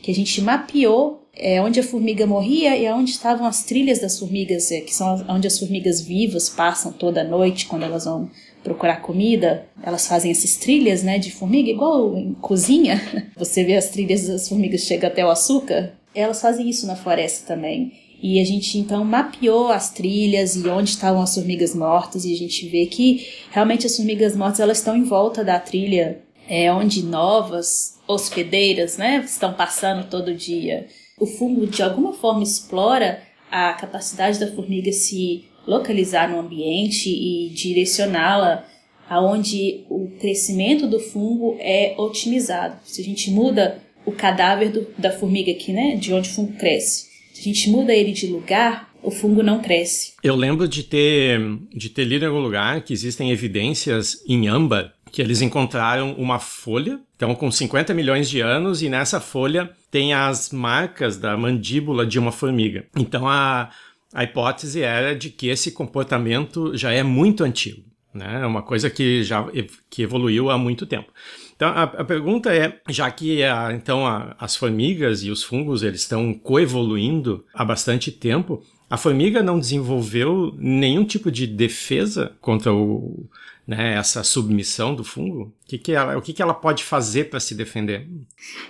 que 0.04 0.12
a 0.12 0.14
gente 0.14 0.40
mapeou 0.40 1.28
é, 1.36 1.60
onde 1.60 1.80
a 1.80 1.84
formiga 1.84 2.28
morria 2.28 2.78
e 2.78 2.88
onde 2.92 3.10
estavam 3.10 3.48
as 3.48 3.64
trilhas 3.64 3.98
das 3.98 4.20
formigas, 4.20 4.72
é, 4.72 4.82
que 4.82 4.94
são 4.94 5.26
onde 5.28 5.48
as 5.48 5.58
formigas 5.58 6.00
vivas 6.00 6.48
passam 6.48 6.92
toda 6.92 7.24
noite 7.24 7.66
quando 7.66 7.82
elas 7.82 8.06
vão 8.06 8.30
procurar 8.64 9.02
comida, 9.02 9.66
elas 9.82 10.06
fazem 10.06 10.30
essas 10.30 10.58
trilhas, 10.58 11.02
né, 11.02 11.18
de 11.18 11.32
formiga, 11.32 11.68
igual 11.68 12.16
em 12.16 12.36
cozinha. 12.36 13.02
Você 13.36 13.64
vê 13.64 13.76
as 13.76 13.90
trilhas 13.90 14.28
das 14.28 14.48
formigas 14.48 14.82
chegam 14.82 15.10
até 15.10 15.26
o 15.26 15.32
açúcar. 15.32 15.94
Elas 16.14 16.40
fazem 16.40 16.70
isso 16.70 16.86
na 16.86 16.96
floresta 16.96 17.48
também. 17.48 17.94
E 18.28 18.40
a 18.40 18.44
gente 18.44 18.80
então 18.80 19.06
mapeou 19.06 19.68
as 19.68 19.92
trilhas 19.92 20.56
e 20.56 20.68
onde 20.68 20.90
estavam 20.90 21.22
as 21.22 21.36
formigas 21.36 21.76
mortas 21.76 22.26
e 22.26 22.34
a 22.34 22.36
gente 22.36 22.68
vê 22.68 22.88
que 22.88 23.24
realmente 23.52 23.86
as 23.86 23.96
formigas 23.96 24.36
mortas 24.36 24.60
elas 24.60 24.80
estão 24.80 24.98
em 24.98 25.04
volta 25.04 25.44
da 25.44 25.60
trilha, 25.60 26.24
é 26.50 26.74
onde 26.74 27.04
novas 27.04 28.00
hospedeiras, 28.08 28.98
né, 28.98 29.22
estão 29.24 29.54
passando 29.54 30.10
todo 30.10 30.34
dia. 30.34 30.88
O 31.20 31.28
fungo 31.28 31.68
de 31.68 31.84
alguma 31.84 32.14
forma 32.14 32.42
explora 32.42 33.22
a 33.52 33.74
capacidade 33.74 34.40
da 34.40 34.52
formiga 34.52 34.92
se 34.92 35.46
localizar 35.68 36.28
no 36.28 36.40
ambiente 36.40 37.12
e 37.12 37.50
direcioná-la 37.50 38.66
aonde 39.08 39.86
o 39.88 40.10
crescimento 40.20 40.88
do 40.88 41.00
fungo 41.00 41.58
é 41.60 41.94
otimizado. 41.96 42.78
Se 42.86 43.02
a 43.02 43.04
gente 43.04 43.30
muda 43.30 43.84
o 44.04 44.12
cadáver 44.12 44.72
do, 44.72 44.88
da 44.98 45.12
formiga 45.12 45.52
aqui, 45.52 45.72
né? 45.72 45.96
De 45.96 46.12
onde 46.12 46.28
o 46.32 46.34
fungo 46.34 46.54
cresce. 46.54 47.15
Se 47.36 47.42
a 47.42 47.44
gente 47.44 47.70
muda 47.70 47.94
ele 47.94 48.14
de 48.14 48.28
lugar, 48.28 48.90
o 49.04 49.12
fungo 49.12 49.44
não 49.44 49.62
cresce. 49.62 50.14
Eu 50.24 50.38
lembro 50.38 50.70
de 50.70 50.84
ter, 50.84 51.38
de 51.76 51.90
ter 51.90 52.06
lido 52.06 52.24
em 52.24 52.30
algum 52.30 52.40
lugar 52.40 52.80
que 52.82 52.94
existem 52.94 53.30
evidências 53.30 54.24
em 54.26 54.48
âmbar 54.48 54.94
que 55.12 55.22
eles 55.22 55.42
encontraram 55.42 56.14
uma 56.14 56.40
folha, 56.40 57.00
então 57.16 57.36
com 57.36 57.52
50 57.52 57.94
milhões 57.94 58.30
de 58.30 58.40
anos, 58.40 58.82
e 58.82 58.90
nessa 58.90 59.20
folha 59.20 59.70
tem 59.92 60.14
as 60.14 60.50
marcas 60.50 61.18
da 61.18 61.36
mandíbula 61.38 62.06
de 62.06 62.18
uma 62.18 62.32
formiga. 62.32 62.86
Então 62.98 63.28
a, 63.28 63.70
a 64.14 64.24
hipótese 64.24 64.82
era 64.82 65.14
de 65.14 65.30
que 65.30 65.48
esse 65.48 65.72
comportamento 65.72 66.76
já 66.76 66.92
é 66.92 67.04
muito 67.04 67.44
antigo, 67.44 67.84
né? 68.14 68.40
É 68.44 68.46
uma 68.46 68.62
coisa 68.62 68.90
que 68.90 69.24
já 69.24 69.46
que 69.90 70.02
evoluiu 70.04 70.50
há 70.50 70.58
muito 70.58 70.86
tempo. 70.86 71.12
Então 71.56 71.70
a, 71.70 71.84
a 71.84 72.04
pergunta 72.04 72.54
é, 72.54 72.80
já 72.90 73.10
que 73.10 73.44
a, 73.44 73.72
então 73.74 74.06
a, 74.06 74.36
as 74.40 74.56
formigas 74.56 75.24
e 75.24 75.32
os 75.32 75.44
fungos 75.44 75.84
eles 75.84 76.02
estão 76.02 76.34
coevoluindo 76.34 77.46
há 77.54 77.64
bastante 77.64 78.12
tempo, 78.12 78.62
a 78.90 78.98
formiga 78.98 79.42
não 79.42 79.60
desenvolveu 79.60 80.54
nenhum 80.58 81.06
tipo 81.06 81.32
de 81.32 81.48
defesa 81.48 82.34
contra 82.42 82.74
o, 82.74 83.26
né, 83.68 83.96
essa 83.96 84.24
submissão 84.24 84.94
do 84.94 85.04
fungo? 85.04 85.54
O 85.64 85.68
que, 85.68 85.78
que, 85.78 85.92
ela, 85.94 86.18
o 86.18 86.22
que, 86.22 86.34
que 86.34 86.42
ela 86.42 86.54
pode 86.54 86.84
fazer 86.84 87.26
para 87.26 87.40
se 87.40 87.56
defender? 87.56 88.08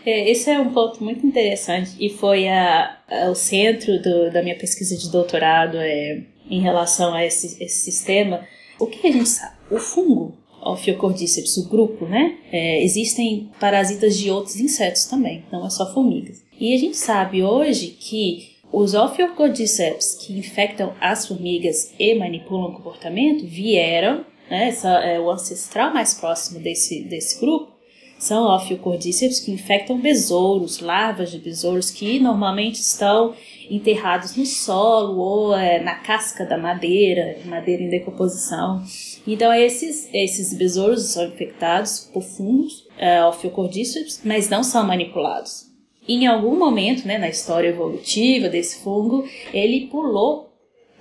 É, 0.06 0.30
esse 0.32 0.50
é 0.50 0.60
um 0.60 0.72
ponto 0.72 1.04
muito 1.04 1.26
interessante 1.26 1.96
e 2.00 2.10
foi 2.10 2.48
a, 2.48 2.98
a, 3.10 3.30
o 3.30 3.36
centro 3.36 4.02
do, 4.02 4.32
da 4.32 4.42
minha 4.42 4.58
pesquisa 4.58 4.96
de 4.96 5.12
doutorado 5.12 5.78
é, 5.78 6.24
em 6.50 6.62
relação 6.62 7.14
a 7.14 7.26
esse, 7.26 7.62
esse 7.62 7.92
sistema. 7.92 8.48
O 8.80 8.88
que 8.88 9.06
a 9.06 9.12
gente 9.12 9.30
sabe? 9.30 9.56
O 9.70 9.80
fungo, 9.80 10.38
Ophiocordyceps, 10.66 11.58
o 11.58 11.70
grupo, 11.70 12.06
né? 12.06 12.38
É, 12.52 12.84
existem 12.84 13.50
parasitas 13.60 14.18
de 14.18 14.32
outros 14.32 14.60
insetos 14.60 15.06
também, 15.06 15.44
não 15.52 15.66
é 15.66 15.70
só 15.70 15.94
formigas. 15.94 16.44
E 16.60 16.74
a 16.74 16.78
gente 16.78 16.98
sabe 16.98 17.44
hoje 17.44 17.96
que 18.00 18.56
os 18.72 18.94
Ophiocordyceps 18.94 20.16
que 20.16 20.38
infectam 20.38 20.94
as 21.00 21.28
formigas 21.28 21.94
e 22.00 22.16
manipulam 22.16 22.70
o 22.70 22.74
comportamento 22.74 23.46
vieram 23.46 24.26
né, 24.50 24.70
essa, 24.70 24.90
é, 25.00 25.20
o 25.20 25.30
ancestral 25.30 25.94
mais 25.94 26.14
próximo 26.14 26.60
desse, 26.60 27.04
desse 27.04 27.40
grupo, 27.40 27.76
são 28.18 28.46
Ophiocordyceps 28.56 29.40
que 29.40 29.52
infectam 29.52 30.00
besouros, 30.00 30.80
larvas 30.80 31.32
de 31.32 31.38
besouros 31.38 31.92
que 31.92 32.20
normalmente 32.20 32.80
estão 32.80 33.34
enterrados 33.70 34.36
no 34.36 34.46
solo 34.46 35.18
ou 35.20 35.56
é, 35.56 35.80
na 35.80 35.96
casca 35.96 36.46
da 36.46 36.58
madeira, 36.58 37.38
madeira 37.46 37.84
em 37.84 37.90
decomposição. 37.90 38.84
Então 39.28 39.52
esses, 39.54 40.08
esses 40.14 40.54
besouros 40.56 41.04
são 41.06 41.26
infectados 41.28 42.10
por 42.14 42.22
fungos 42.22 42.86
é, 42.98 43.24
Ophiocordyceps, 43.26 44.22
mas 44.24 44.50
não 44.50 44.64
são 44.64 44.86
manipulados. 44.86 45.66
Em 46.08 46.28
algum 46.28 46.58
momento, 46.58 47.08
né, 47.08 47.18
na 47.18 47.30
história 47.30 47.70
evolutiva 47.70 48.48
desse 48.48 48.84
fungo, 48.84 49.28
ele 49.52 49.88
pulou 49.88 50.54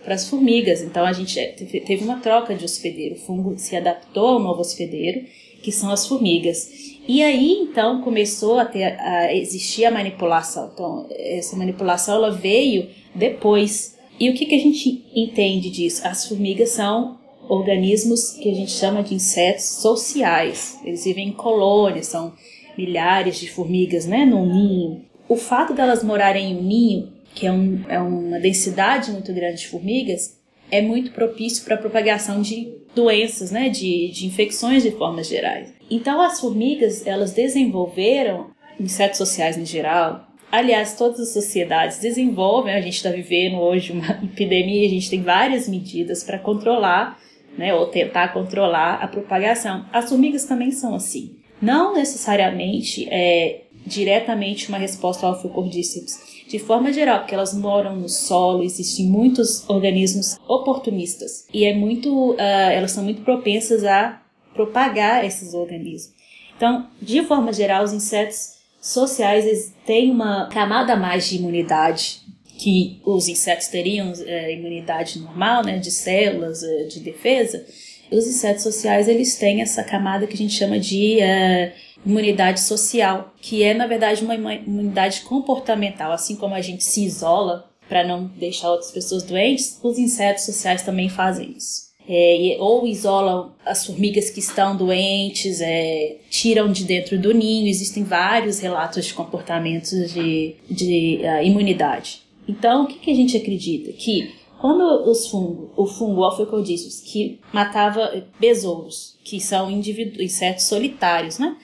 para 0.02 0.14
as 0.14 0.28
formigas. 0.28 0.82
Então 0.82 1.04
a 1.04 1.12
gente 1.12 1.38
é, 1.38 1.48
teve 1.48 2.04
uma 2.04 2.20
troca 2.20 2.54
de 2.54 2.64
hospedeiro. 2.64 3.16
O 3.16 3.18
fungo 3.18 3.58
se 3.58 3.76
adaptou 3.76 4.28
ao 4.28 4.40
novo 4.40 4.60
hospedeiro, 4.60 5.26
que 5.62 5.70
são 5.70 5.90
as 5.90 6.06
formigas. 6.06 6.70
E 7.06 7.22
aí 7.22 7.52
então 7.52 8.00
começou 8.02 8.58
a, 8.58 8.64
ter, 8.64 8.98
a 8.98 9.34
existir 9.34 9.84
a 9.84 9.90
manipulação. 9.90 10.70
Então 10.72 11.06
essa 11.10 11.56
manipulação 11.56 12.14
ela 12.14 12.30
veio 12.30 12.88
depois. 13.14 13.98
E 14.18 14.30
o 14.30 14.34
que, 14.34 14.46
que 14.46 14.54
a 14.54 14.60
gente 14.60 15.04
entende 15.14 15.68
disso? 15.70 16.06
As 16.06 16.26
formigas 16.26 16.70
são 16.70 17.18
organismos 17.48 18.30
que 18.30 18.50
a 18.50 18.54
gente 18.54 18.72
chama 18.72 19.02
de 19.02 19.14
insetos 19.14 19.64
sociais. 19.64 20.78
Eles 20.84 21.04
vivem 21.04 21.28
em 21.28 21.32
colônias, 21.32 22.06
são 22.06 22.32
milhares 22.76 23.38
de 23.38 23.50
formigas 23.50 24.06
né, 24.06 24.24
num 24.24 24.46
ninho. 24.46 25.04
O 25.28 25.36
fato 25.36 25.72
delas 25.72 26.02
morarem 26.02 26.52
em 26.52 26.56
um 26.58 26.62
ninho 26.62 27.14
que 27.34 27.46
é, 27.46 27.52
um, 27.52 27.84
é 27.88 27.98
uma 27.98 28.38
densidade 28.38 29.10
muito 29.10 29.32
grande 29.32 29.62
de 29.62 29.68
formigas, 29.68 30.40
é 30.70 30.80
muito 30.80 31.10
propício 31.10 31.64
para 31.64 31.74
a 31.74 31.78
propagação 31.78 32.40
de 32.40 32.72
doenças, 32.94 33.50
né, 33.50 33.68
de, 33.68 34.08
de 34.10 34.26
infecções 34.26 34.82
de 34.82 34.92
formas 34.92 35.28
gerais. 35.28 35.74
Então 35.90 36.20
as 36.22 36.40
formigas, 36.40 37.06
elas 37.06 37.32
desenvolveram, 37.32 38.50
insetos 38.78 39.18
sociais 39.18 39.58
em 39.58 39.66
geral, 39.66 40.26
aliás, 40.50 40.96
todas 40.96 41.20
as 41.20 41.32
sociedades 41.32 41.98
desenvolvem, 41.98 42.74
a 42.74 42.80
gente 42.80 42.94
está 42.96 43.10
vivendo 43.10 43.56
hoje 43.56 43.92
uma 43.92 44.12
epidemia, 44.22 44.86
a 44.86 44.90
gente 44.90 45.10
tem 45.10 45.22
várias 45.22 45.68
medidas 45.68 46.22
para 46.22 46.38
controlar, 46.38 47.18
né, 47.56 47.74
ou 47.74 47.86
tentar 47.86 48.28
controlar 48.32 48.94
a 48.94 49.08
propagação. 49.08 49.84
As 49.92 50.08
formigas 50.08 50.44
também 50.44 50.70
são 50.70 50.94
assim. 50.94 51.36
Não 51.60 51.94
necessariamente 51.94 53.08
é 53.10 53.62
diretamente 53.86 54.68
uma 54.68 54.78
resposta 54.78 55.26
ao 55.26 55.40
Fucordíceps, 55.40 56.44
de 56.48 56.58
forma 56.58 56.92
geral, 56.92 57.20
porque 57.20 57.34
elas 57.34 57.54
moram 57.54 57.96
no 57.96 58.08
solo, 58.08 58.62
existem 58.62 59.06
muitos 59.06 59.68
organismos 59.68 60.38
oportunistas 60.46 61.46
e 61.52 61.64
é 61.64 61.74
muito, 61.74 62.32
uh, 62.32 62.36
elas 62.38 62.92
são 62.92 63.04
muito 63.04 63.22
propensas 63.22 63.84
a 63.84 64.20
propagar 64.54 65.24
esses 65.24 65.52
organismos. 65.52 66.14
Então, 66.56 66.86
de 67.00 67.22
forma 67.24 67.52
geral, 67.52 67.84
os 67.84 67.92
insetos 67.92 68.54
sociais 68.80 69.74
têm 69.84 70.10
uma 70.10 70.48
camada 70.48 70.96
mais 70.96 71.28
de 71.28 71.36
imunidade 71.36 72.20
que 72.58 73.00
os 73.04 73.28
insetos 73.28 73.68
teriam 73.68 74.12
é, 74.26 74.52
imunidade 74.54 75.18
normal, 75.18 75.64
né, 75.64 75.78
de 75.78 75.90
células 75.90 76.62
é, 76.62 76.84
de 76.84 77.00
defesa. 77.00 77.64
Os 78.10 78.26
insetos 78.26 78.62
sociais 78.62 79.08
eles 79.08 79.36
têm 79.36 79.60
essa 79.60 79.82
camada 79.82 80.26
que 80.26 80.34
a 80.34 80.36
gente 80.36 80.54
chama 80.54 80.78
de 80.78 81.20
é, 81.20 81.74
imunidade 82.04 82.60
social, 82.60 83.34
que 83.40 83.62
é 83.62 83.74
na 83.74 83.86
verdade 83.86 84.24
uma 84.24 84.34
imunidade 84.34 85.22
comportamental, 85.22 86.12
assim 86.12 86.36
como 86.36 86.54
a 86.54 86.60
gente 86.60 86.84
se 86.84 87.04
isola 87.04 87.68
para 87.88 88.06
não 88.06 88.26
deixar 88.26 88.70
outras 88.70 88.90
pessoas 88.90 89.22
doentes, 89.22 89.78
os 89.82 89.98
insetos 89.98 90.44
sociais 90.44 90.82
também 90.82 91.08
fazem 91.08 91.54
isso. 91.56 91.84
É, 92.06 92.56
ou 92.60 92.86
isolam 92.86 93.54
as 93.64 93.86
formigas 93.86 94.28
que 94.28 94.38
estão 94.38 94.76
doentes, 94.76 95.60
é, 95.62 96.16
tiram 96.28 96.70
de 96.70 96.84
dentro 96.84 97.18
do 97.18 97.32
ninho. 97.32 97.66
Existem 97.66 98.04
vários 98.04 98.58
relatos 98.58 99.06
de 99.06 99.14
comportamentos 99.14 100.12
de, 100.12 100.54
de 100.70 101.20
uh, 101.22 101.42
imunidade. 101.42 102.23
Então, 102.46 102.84
o 102.84 102.86
que, 102.86 102.98
que, 102.98 103.10
a 103.10 103.14
gente 103.14 103.36
acredita? 103.36 103.92
Que 103.92 104.34
quando 104.60 105.08
os 105.10 105.28
fungo, 105.28 105.72
o 105.76 105.86
fungo 105.86 106.26
Ophiocordissus, 106.26 107.00
que 107.00 107.40
matava 107.52 108.24
besouros, 108.38 109.18
que 109.24 109.40
são 109.40 109.70
insetos 109.70 110.64
solitários, 110.64 111.38
né? 111.38 111.56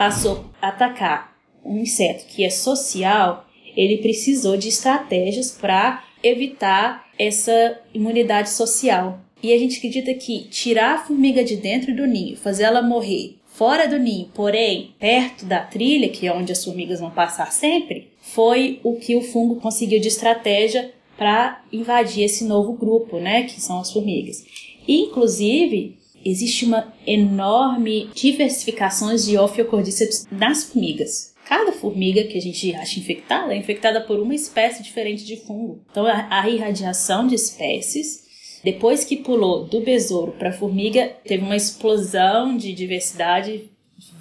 passou 0.00 0.46
a 0.62 0.68
atacar 0.68 1.36
um 1.62 1.76
inseto 1.76 2.24
que 2.26 2.42
é 2.42 2.48
social, 2.48 3.46
ele 3.76 3.98
precisou 3.98 4.56
de 4.56 4.68
estratégias 4.68 5.50
para 5.50 6.02
evitar 6.22 7.06
essa 7.18 7.78
imunidade 7.92 8.48
social. 8.48 9.20
E 9.42 9.52
a 9.52 9.58
gente 9.58 9.76
acredita 9.76 10.14
que 10.14 10.48
tirar 10.48 10.94
a 10.94 10.98
formiga 11.04 11.44
de 11.44 11.56
dentro 11.56 11.94
do 11.94 12.06
ninho, 12.06 12.34
fazer 12.34 12.62
ela 12.62 12.80
morrer 12.80 13.36
fora 13.46 13.86
do 13.86 13.98
ninho, 13.98 14.30
porém 14.32 14.94
perto 14.98 15.44
da 15.44 15.60
trilha, 15.60 16.08
que 16.08 16.26
é 16.26 16.32
onde 16.32 16.50
as 16.50 16.64
formigas 16.64 17.00
vão 17.00 17.10
passar 17.10 17.52
sempre, 17.52 18.09
foi 18.20 18.80
o 18.82 18.96
que 18.96 19.16
o 19.16 19.22
fungo 19.22 19.56
conseguiu 19.56 20.00
de 20.00 20.08
estratégia 20.08 20.92
para 21.16 21.62
invadir 21.72 22.24
esse 22.24 22.44
novo 22.44 22.72
grupo, 22.72 23.18
né, 23.18 23.42
que 23.42 23.60
são 23.60 23.80
as 23.80 23.92
formigas. 23.92 24.44
Inclusive, 24.88 25.98
existe 26.24 26.64
uma 26.64 26.94
enorme 27.06 28.08
diversificação 28.14 29.14
de 29.14 29.36
Ophiocordyceps 29.36 30.26
nas 30.30 30.64
formigas. 30.64 31.34
Cada 31.44 31.72
formiga 31.72 32.24
que 32.24 32.38
a 32.38 32.40
gente 32.40 32.72
acha 32.74 33.00
infectada 33.00 33.52
é 33.52 33.56
infectada 33.56 34.00
por 34.00 34.20
uma 34.20 34.34
espécie 34.34 34.82
diferente 34.82 35.24
de 35.24 35.36
fungo. 35.36 35.80
Então, 35.90 36.06
a 36.06 36.48
irradiação 36.48 37.26
de 37.26 37.34
espécies, 37.34 38.60
depois 38.62 39.04
que 39.04 39.16
pulou 39.16 39.64
do 39.64 39.80
besouro 39.80 40.32
para 40.32 40.50
a 40.50 40.52
formiga, 40.52 41.12
teve 41.24 41.42
uma 41.42 41.56
explosão 41.56 42.56
de 42.56 42.72
diversidade, 42.72 43.68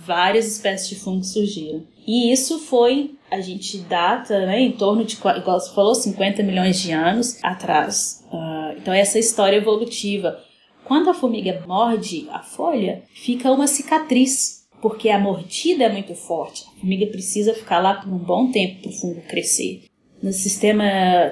várias 0.10 0.48
espécies 0.48 0.90
de 0.90 0.96
fungo 0.96 1.24
surgiram. 1.24 1.84
E 2.06 2.34
isso 2.34 2.58
foi, 2.58 3.12
a 3.30 3.40
gente 3.40 3.78
data 3.78 4.46
né, 4.46 4.60
em 4.60 4.72
torno 4.72 5.06
de, 5.06 5.16
igual 5.16 5.60
você 5.60 5.74
falou, 5.74 5.94
50 5.94 6.42
milhões 6.42 6.82
de 6.82 6.92
anos 6.92 7.38
atrás. 7.44 8.26
Uh, 8.34 8.78
então, 8.78 8.92
essa 8.92 9.20
história 9.20 9.58
evolutiva 9.58 10.40
quando 10.90 11.12
a 11.12 11.14
formiga 11.14 11.64
morde 11.68 12.28
a 12.32 12.40
folha, 12.40 13.04
fica 13.14 13.52
uma 13.52 13.68
cicatriz, 13.68 14.68
porque 14.82 15.10
a 15.10 15.20
mordida 15.20 15.84
é 15.84 15.90
muito 15.90 16.16
forte. 16.16 16.66
A 16.66 16.80
formiga 16.80 17.06
precisa 17.06 17.54
ficar 17.54 17.78
lá 17.78 17.94
por 17.94 18.12
um 18.12 18.18
bom 18.18 18.52
tempo 18.52 18.82
para 18.82 18.90
o 18.90 18.94
fungo 18.94 19.22
crescer. 19.30 19.84
No 20.20 20.34
sistema 20.34 20.84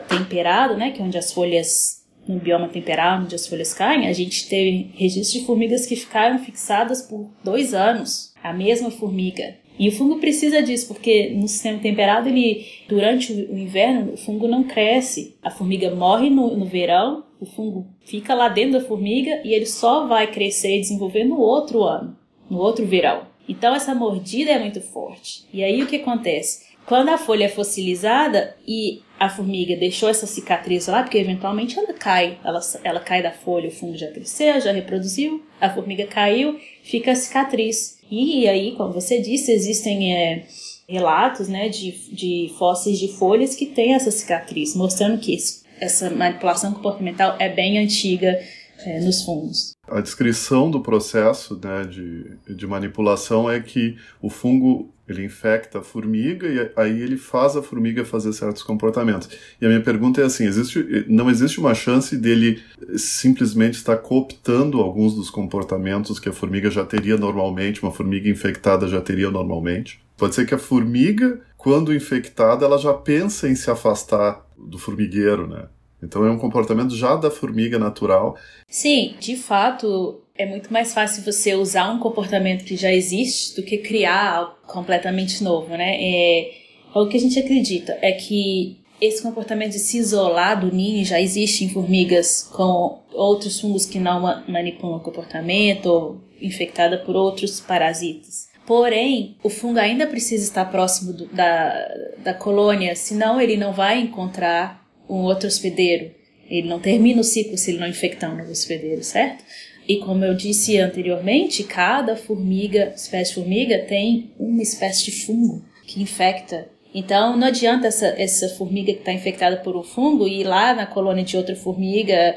temperado, 0.08 0.78
né, 0.78 0.92
que 0.92 1.02
é 1.02 1.04
onde 1.04 1.18
as 1.18 1.34
folhas 1.34 2.06
no 2.28 2.38
bioma 2.38 2.68
temperado, 2.68 3.24
onde 3.24 3.34
as 3.34 3.48
folhas 3.48 3.74
caem, 3.74 4.08
a 4.08 4.14
gente 4.14 4.48
teve 4.48 4.92
registro 4.94 5.40
de 5.40 5.46
formigas 5.48 5.88
que 5.88 5.96
ficaram 5.96 6.38
fixadas 6.38 7.02
por 7.02 7.28
dois 7.44 7.74
anos, 7.74 8.36
a 8.44 8.54
mesma 8.54 8.92
formiga. 8.92 9.56
E 9.80 9.88
o 9.90 9.92
fungo 9.92 10.18
precisa 10.18 10.62
disso, 10.62 10.88
porque 10.88 11.30
no 11.36 11.48
sistema 11.48 11.80
temperado, 11.80 12.28
ele 12.30 12.66
durante 12.90 13.32
o 13.32 13.58
inverno, 13.58 14.14
o 14.14 14.18
fungo 14.18 14.48
não 14.48 14.64
cresce. 14.64 15.36
A 15.44 15.52
formiga 15.52 15.94
morre 15.94 16.30
no, 16.30 16.58
no 16.58 16.66
verão 16.66 17.28
o 17.40 17.46
fungo 17.46 17.88
fica 18.02 18.34
lá 18.34 18.50
dentro 18.50 18.80
da 18.80 18.86
formiga 18.86 19.42
e 19.44 19.54
ele 19.54 19.66
só 19.66 20.08
vai 20.08 20.28
crescer 20.32 20.78
e 20.78 20.82
desenvolver 20.82 21.24
no 21.24 21.40
outro 21.40 21.84
ano, 21.84 22.18
no 22.50 22.58
outro 22.58 22.86
verão. 22.86 23.28
Então 23.48 23.74
essa 23.74 23.94
mordida 23.96 24.52
é 24.52 24.60
muito 24.60 24.82
forte. 24.82 25.46
E 25.54 25.64
aí 25.64 25.82
o 25.82 25.88
que 25.88 25.98
acontece? 25.98 26.68
Quando 26.86 27.10
a 27.10 27.18
folha 27.18 27.46
é 27.46 27.50
fossilizada 27.50 28.56
e 28.66 29.02
a 29.20 29.30
formiga 29.30 29.76
deixou 29.76 30.08
essa 30.10 30.26
cicatriz 30.26 30.88
lá, 30.88 31.04
porque 31.04 31.18
eventualmente 31.18 31.78
ela 31.78 31.94
cai, 31.94 32.40
ela, 32.44 32.60
ela 32.84 33.00
cai 33.00 33.22
da 33.22 33.32
folha, 33.32 33.68
o 33.68 33.72
fungo 33.72 33.98
já 33.98 34.10
cresceu, 34.10 34.62
já 34.62 34.72
reproduziu, 34.72 35.44
a 35.60 35.70
formiga 35.70 36.06
caiu, 36.08 36.58
fica 36.84 37.12
a 37.12 37.16
cicatriz. 37.16 37.97
E 38.10 38.48
aí, 38.48 38.74
como 38.76 38.94
você 38.94 39.22
disse, 39.22 39.52
existem 39.52 40.14
é, 40.14 40.46
relatos 40.88 41.48
né, 41.48 41.70
de, 41.70 41.92
de 42.14 42.54
fósseis 42.58 42.98
de 42.98 43.10
folhas 43.10 43.56
que 43.56 43.66
têm 43.66 43.94
essa 43.94 44.12
cicatriz, 44.12 44.76
mostrando 44.76 45.20
que 45.20 45.36
essa 45.80 46.10
manipulação 46.10 46.74
comportamental 46.74 47.36
é 47.40 47.50
bem 47.50 47.78
antiga 47.78 48.40
é, 48.80 49.00
nos 49.00 49.24
fungos. 49.24 49.72
A 49.88 50.02
descrição 50.02 50.70
do 50.70 50.82
processo 50.82 51.60
né, 51.62 51.84
de, 51.84 52.56
de 52.56 52.68
manipulação 52.68 53.50
é 53.50 53.60
que 53.60 53.98
o 54.22 54.30
fungo 54.30 54.90
ele 55.08 55.24
infecta 55.24 55.80
a 55.80 55.82
formiga 55.82 56.48
e 56.48 56.72
aí 56.76 57.02
ele 57.02 57.18
faz 57.18 57.56
a 57.56 57.64
formiga 57.64 58.04
fazer 58.04 58.34
certos 58.34 58.62
comportamentos. 58.62 59.30
E 59.62 59.66
a 59.66 59.70
minha 59.70 59.82
pergunta 59.82 60.22
é 60.22 60.26
assim: 60.26 60.46
existe, 60.46 61.06
não 61.08 61.30
existe 61.30 61.60
uma 61.60 61.74
chance 61.74 62.18
dele 62.18 62.62
simplesmente 62.96 63.76
estar 63.76 63.98
cooptando 63.98 64.80
alguns 64.80 65.16
dos 65.16 65.30
comportamentos 65.30 66.20
que 66.20 66.30
a 66.30 66.34
formiga 66.34 66.70
já 66.70 66.86
teria 66.86 67.18
normalmente, 67.18 67.82
uma 67.82 67.92
formiga 67.92 68.30
infectada 68.30 68.88
já 68.88 69.02
teria 69.02 69.32
normalmente? 69.32 70.00
Pode 70.18 70.36
ser 70.36 70.46
que 70.46 70.56
a 70.56 70.60
formiga, 70.60 71.40
quando 71.58 71.94
infectada, 71.94 72.66
ela 72.66 72.78
já 72.78 72.94
pensa 72.94 73.48
em 73.48 73.56
se 73.56 73.70
afastar 73.70 74.46
do 74.58 74.80
formigueiro, 74.80 75.48
né? 75.48 75.68
Então 76.02 76.26
é 76.26 76.32
um 76.32 76.38
comportamento 76.38 76.96
já 76.96 77.16
da 77.16 77.32
formiga 77.32 77.80
natural. 77.80 78.38
Sim, 78.68 79.16
de 79.20 79.36
fato, 79.36 80.22
é 80.36 80.46
muito 80.46 80.72
mais 80.72 80.94
fácil 80.94 81.24
você 81.24 81.56
usar 81.56 81.90
um 81.92 82.00
comportamento 82.00 82.64
que 82.64 82.76
já 82.76 82.94
existe 82.94 83.56
do 83.56 83.64
que 83.64 83.80
criar 83.80 84.36
algo 84.36 84.56
completamente 84.66 85.44
novo, 85.44 85.70
né? 85.70 85.98
É, 86.00 86.52
o 86.94 87.08
que 87.08 87.18
a 87.18 87.20
gente 87.20 87.40
acredita 87.40 87.98
é 88.02 88.12
que 88.12 88.78
esse 89.00 89.22
comportamento 89.22 89.72
de 89.72 89.80
se 89.80 89.98
isolar 89.98 90.60
do 90.60 90.76
ninho 90.76 91.06
já 91.06 91.22
existe 91.22 91.64
em 91.64 91.70
formigas 91.70 92.50
com 92.52 93.00
outros 93.14 93.60
fungos 93.60 93.86
que 93.86 94.00
não 94.00 94.22
manipulam 94.48 94.98
o 94.98 95.02
comportamento 95.02 95.86
ou 95.86 96.22
infectada 96.42 96.98
por 96.98 97.16
outros 97.16 97.60
parasitas. 97.60 98.48
Porém, 98.66 99.38
o 99.44 99.50
fungo 99.50 99.80
ainda 99.80 100.06
precisa 100.06 100.44
estar 100.44 100.66
próximo 100.66 101.14
do, 101.14 101.26
da, 101.28 101.88
da 102.18 102.34
colônia, 102.34 102.96
senão 102.96 103.40
ele 103.40 103.56
não 103.56 103.72
vai 103.72 104.00
encontrar 104.00 104.86
um 105.10 105.24
outro 105.24 105.48
hospedeiro. 105.48 106.12
Ele 106.50 106.68
não 106.68 106.80
termina 106.80 107.22
o 107.22 107.24
ciclo 107.24 107.58
se 107.58 107.72
ele 107.72 107.80
não 107.80 107.88
infectar 107.88 108.32
um 108.34 108.38
novo 108.38 108.52
hospedeiro, 108.52 109.04
certo? 109.04 109.44
E 109.88 109.98
como 109.98 110.26
eu 110.26 110.34
disse 110.34 110.78
anteriormente, 110.78 111.64
cada 111.64 112.16
formiga, 112.16 112.94
espécie 112.96 113.30
de 113.32 113.36
formiga, 113.36 113.80
tem 113.80 114.32
uma 114.38 114.62
espécie 114.62 115.06
de 115.06 115.12
fungo 115.12 115.64
que 115.86 116.02
infecta. 116.02 116.68
Então 116.94 117.38
não 117.38 117.48
adianta 117.48 117.88
essa, 117.88 118.08
essa 118.08 118.50
formiga 118.50 118.92
que 118.92 119.00
está 119.00 119.14
infectada 119.14 119.58
por 119.58 119.78
um 119.78 119.84
fungo 119.84 120.28
ir 120.28 120.44
lá 120.44 120.74
na 120.74 120.86
colônia 120.86 121.24
de 121.24 121.38
outra 121.38 121.56
formiga 121.56 122.36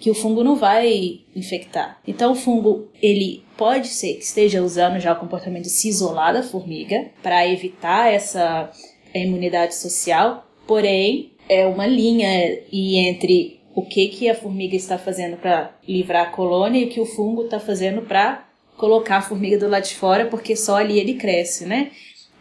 que 0.00 0.10
o 0.10 0.14
fungo 0.14 0.42
não 0.42 0.56
vai 0.56 1.20
infectar. 1.34 2.00
Então 2.06 2.32
o 2.32 2.36
fungo 2.36 2.88
ele 3.02 3.44
pode 3.56 3.88
ser 3.88 4.14
que 4.14 4.24
esteja 4.24 4.62
usando 4.62 5.00
já 5.00 5.12
o 5.12 5.20
comportamento 5.20 5.64
de 5.64 5.70
se 5.70 5.88
isolar 5.88 6.32
da 6.32 6.42
formiga 6.42 7.10
para 7.22 7.46
evitar 7.46 8.12
essa 8.12 8.70
imunidade 9.14 9.74
social, 9.74 10.48
porém 10.66 11.32
é 11.48 11.66
uma 11.66 11.86
linha 11.86 12.60
e 12.70 12.98
entre 12.98 13.60
o 13.74 13.82
que, 13.82 14.08
que 14.08 14.28
a 14.28 14.34
formiga 14.34 14.76
está 14.76 14.98
fazendo 14.98 15.36
para 15.36 15.72
livrar 15.86 16.28
a 16.28 16.30
colônia 16.30 16.80
e 16.80 16.84
o 16.84 16.88
que 16.88 17.00
o 17.00 17.06
fungo 17.06 17.44
está 17.44 17.60
fazendo 17.60 18.02
para 18.02 18.46
colocar 18.76 19.18
a 19.18 19.22
formiga 19.22 19.58
do 19.58 19.68
lado 19.68 19.84
de 19.84 19.94
fora, 19.94 20.26
porque 20.26 20.56
só 20.56 20.76
ali 20.76 20.98
ele 20.98 21.14
cresce, 21.14 21.66
né? 21.66 21.90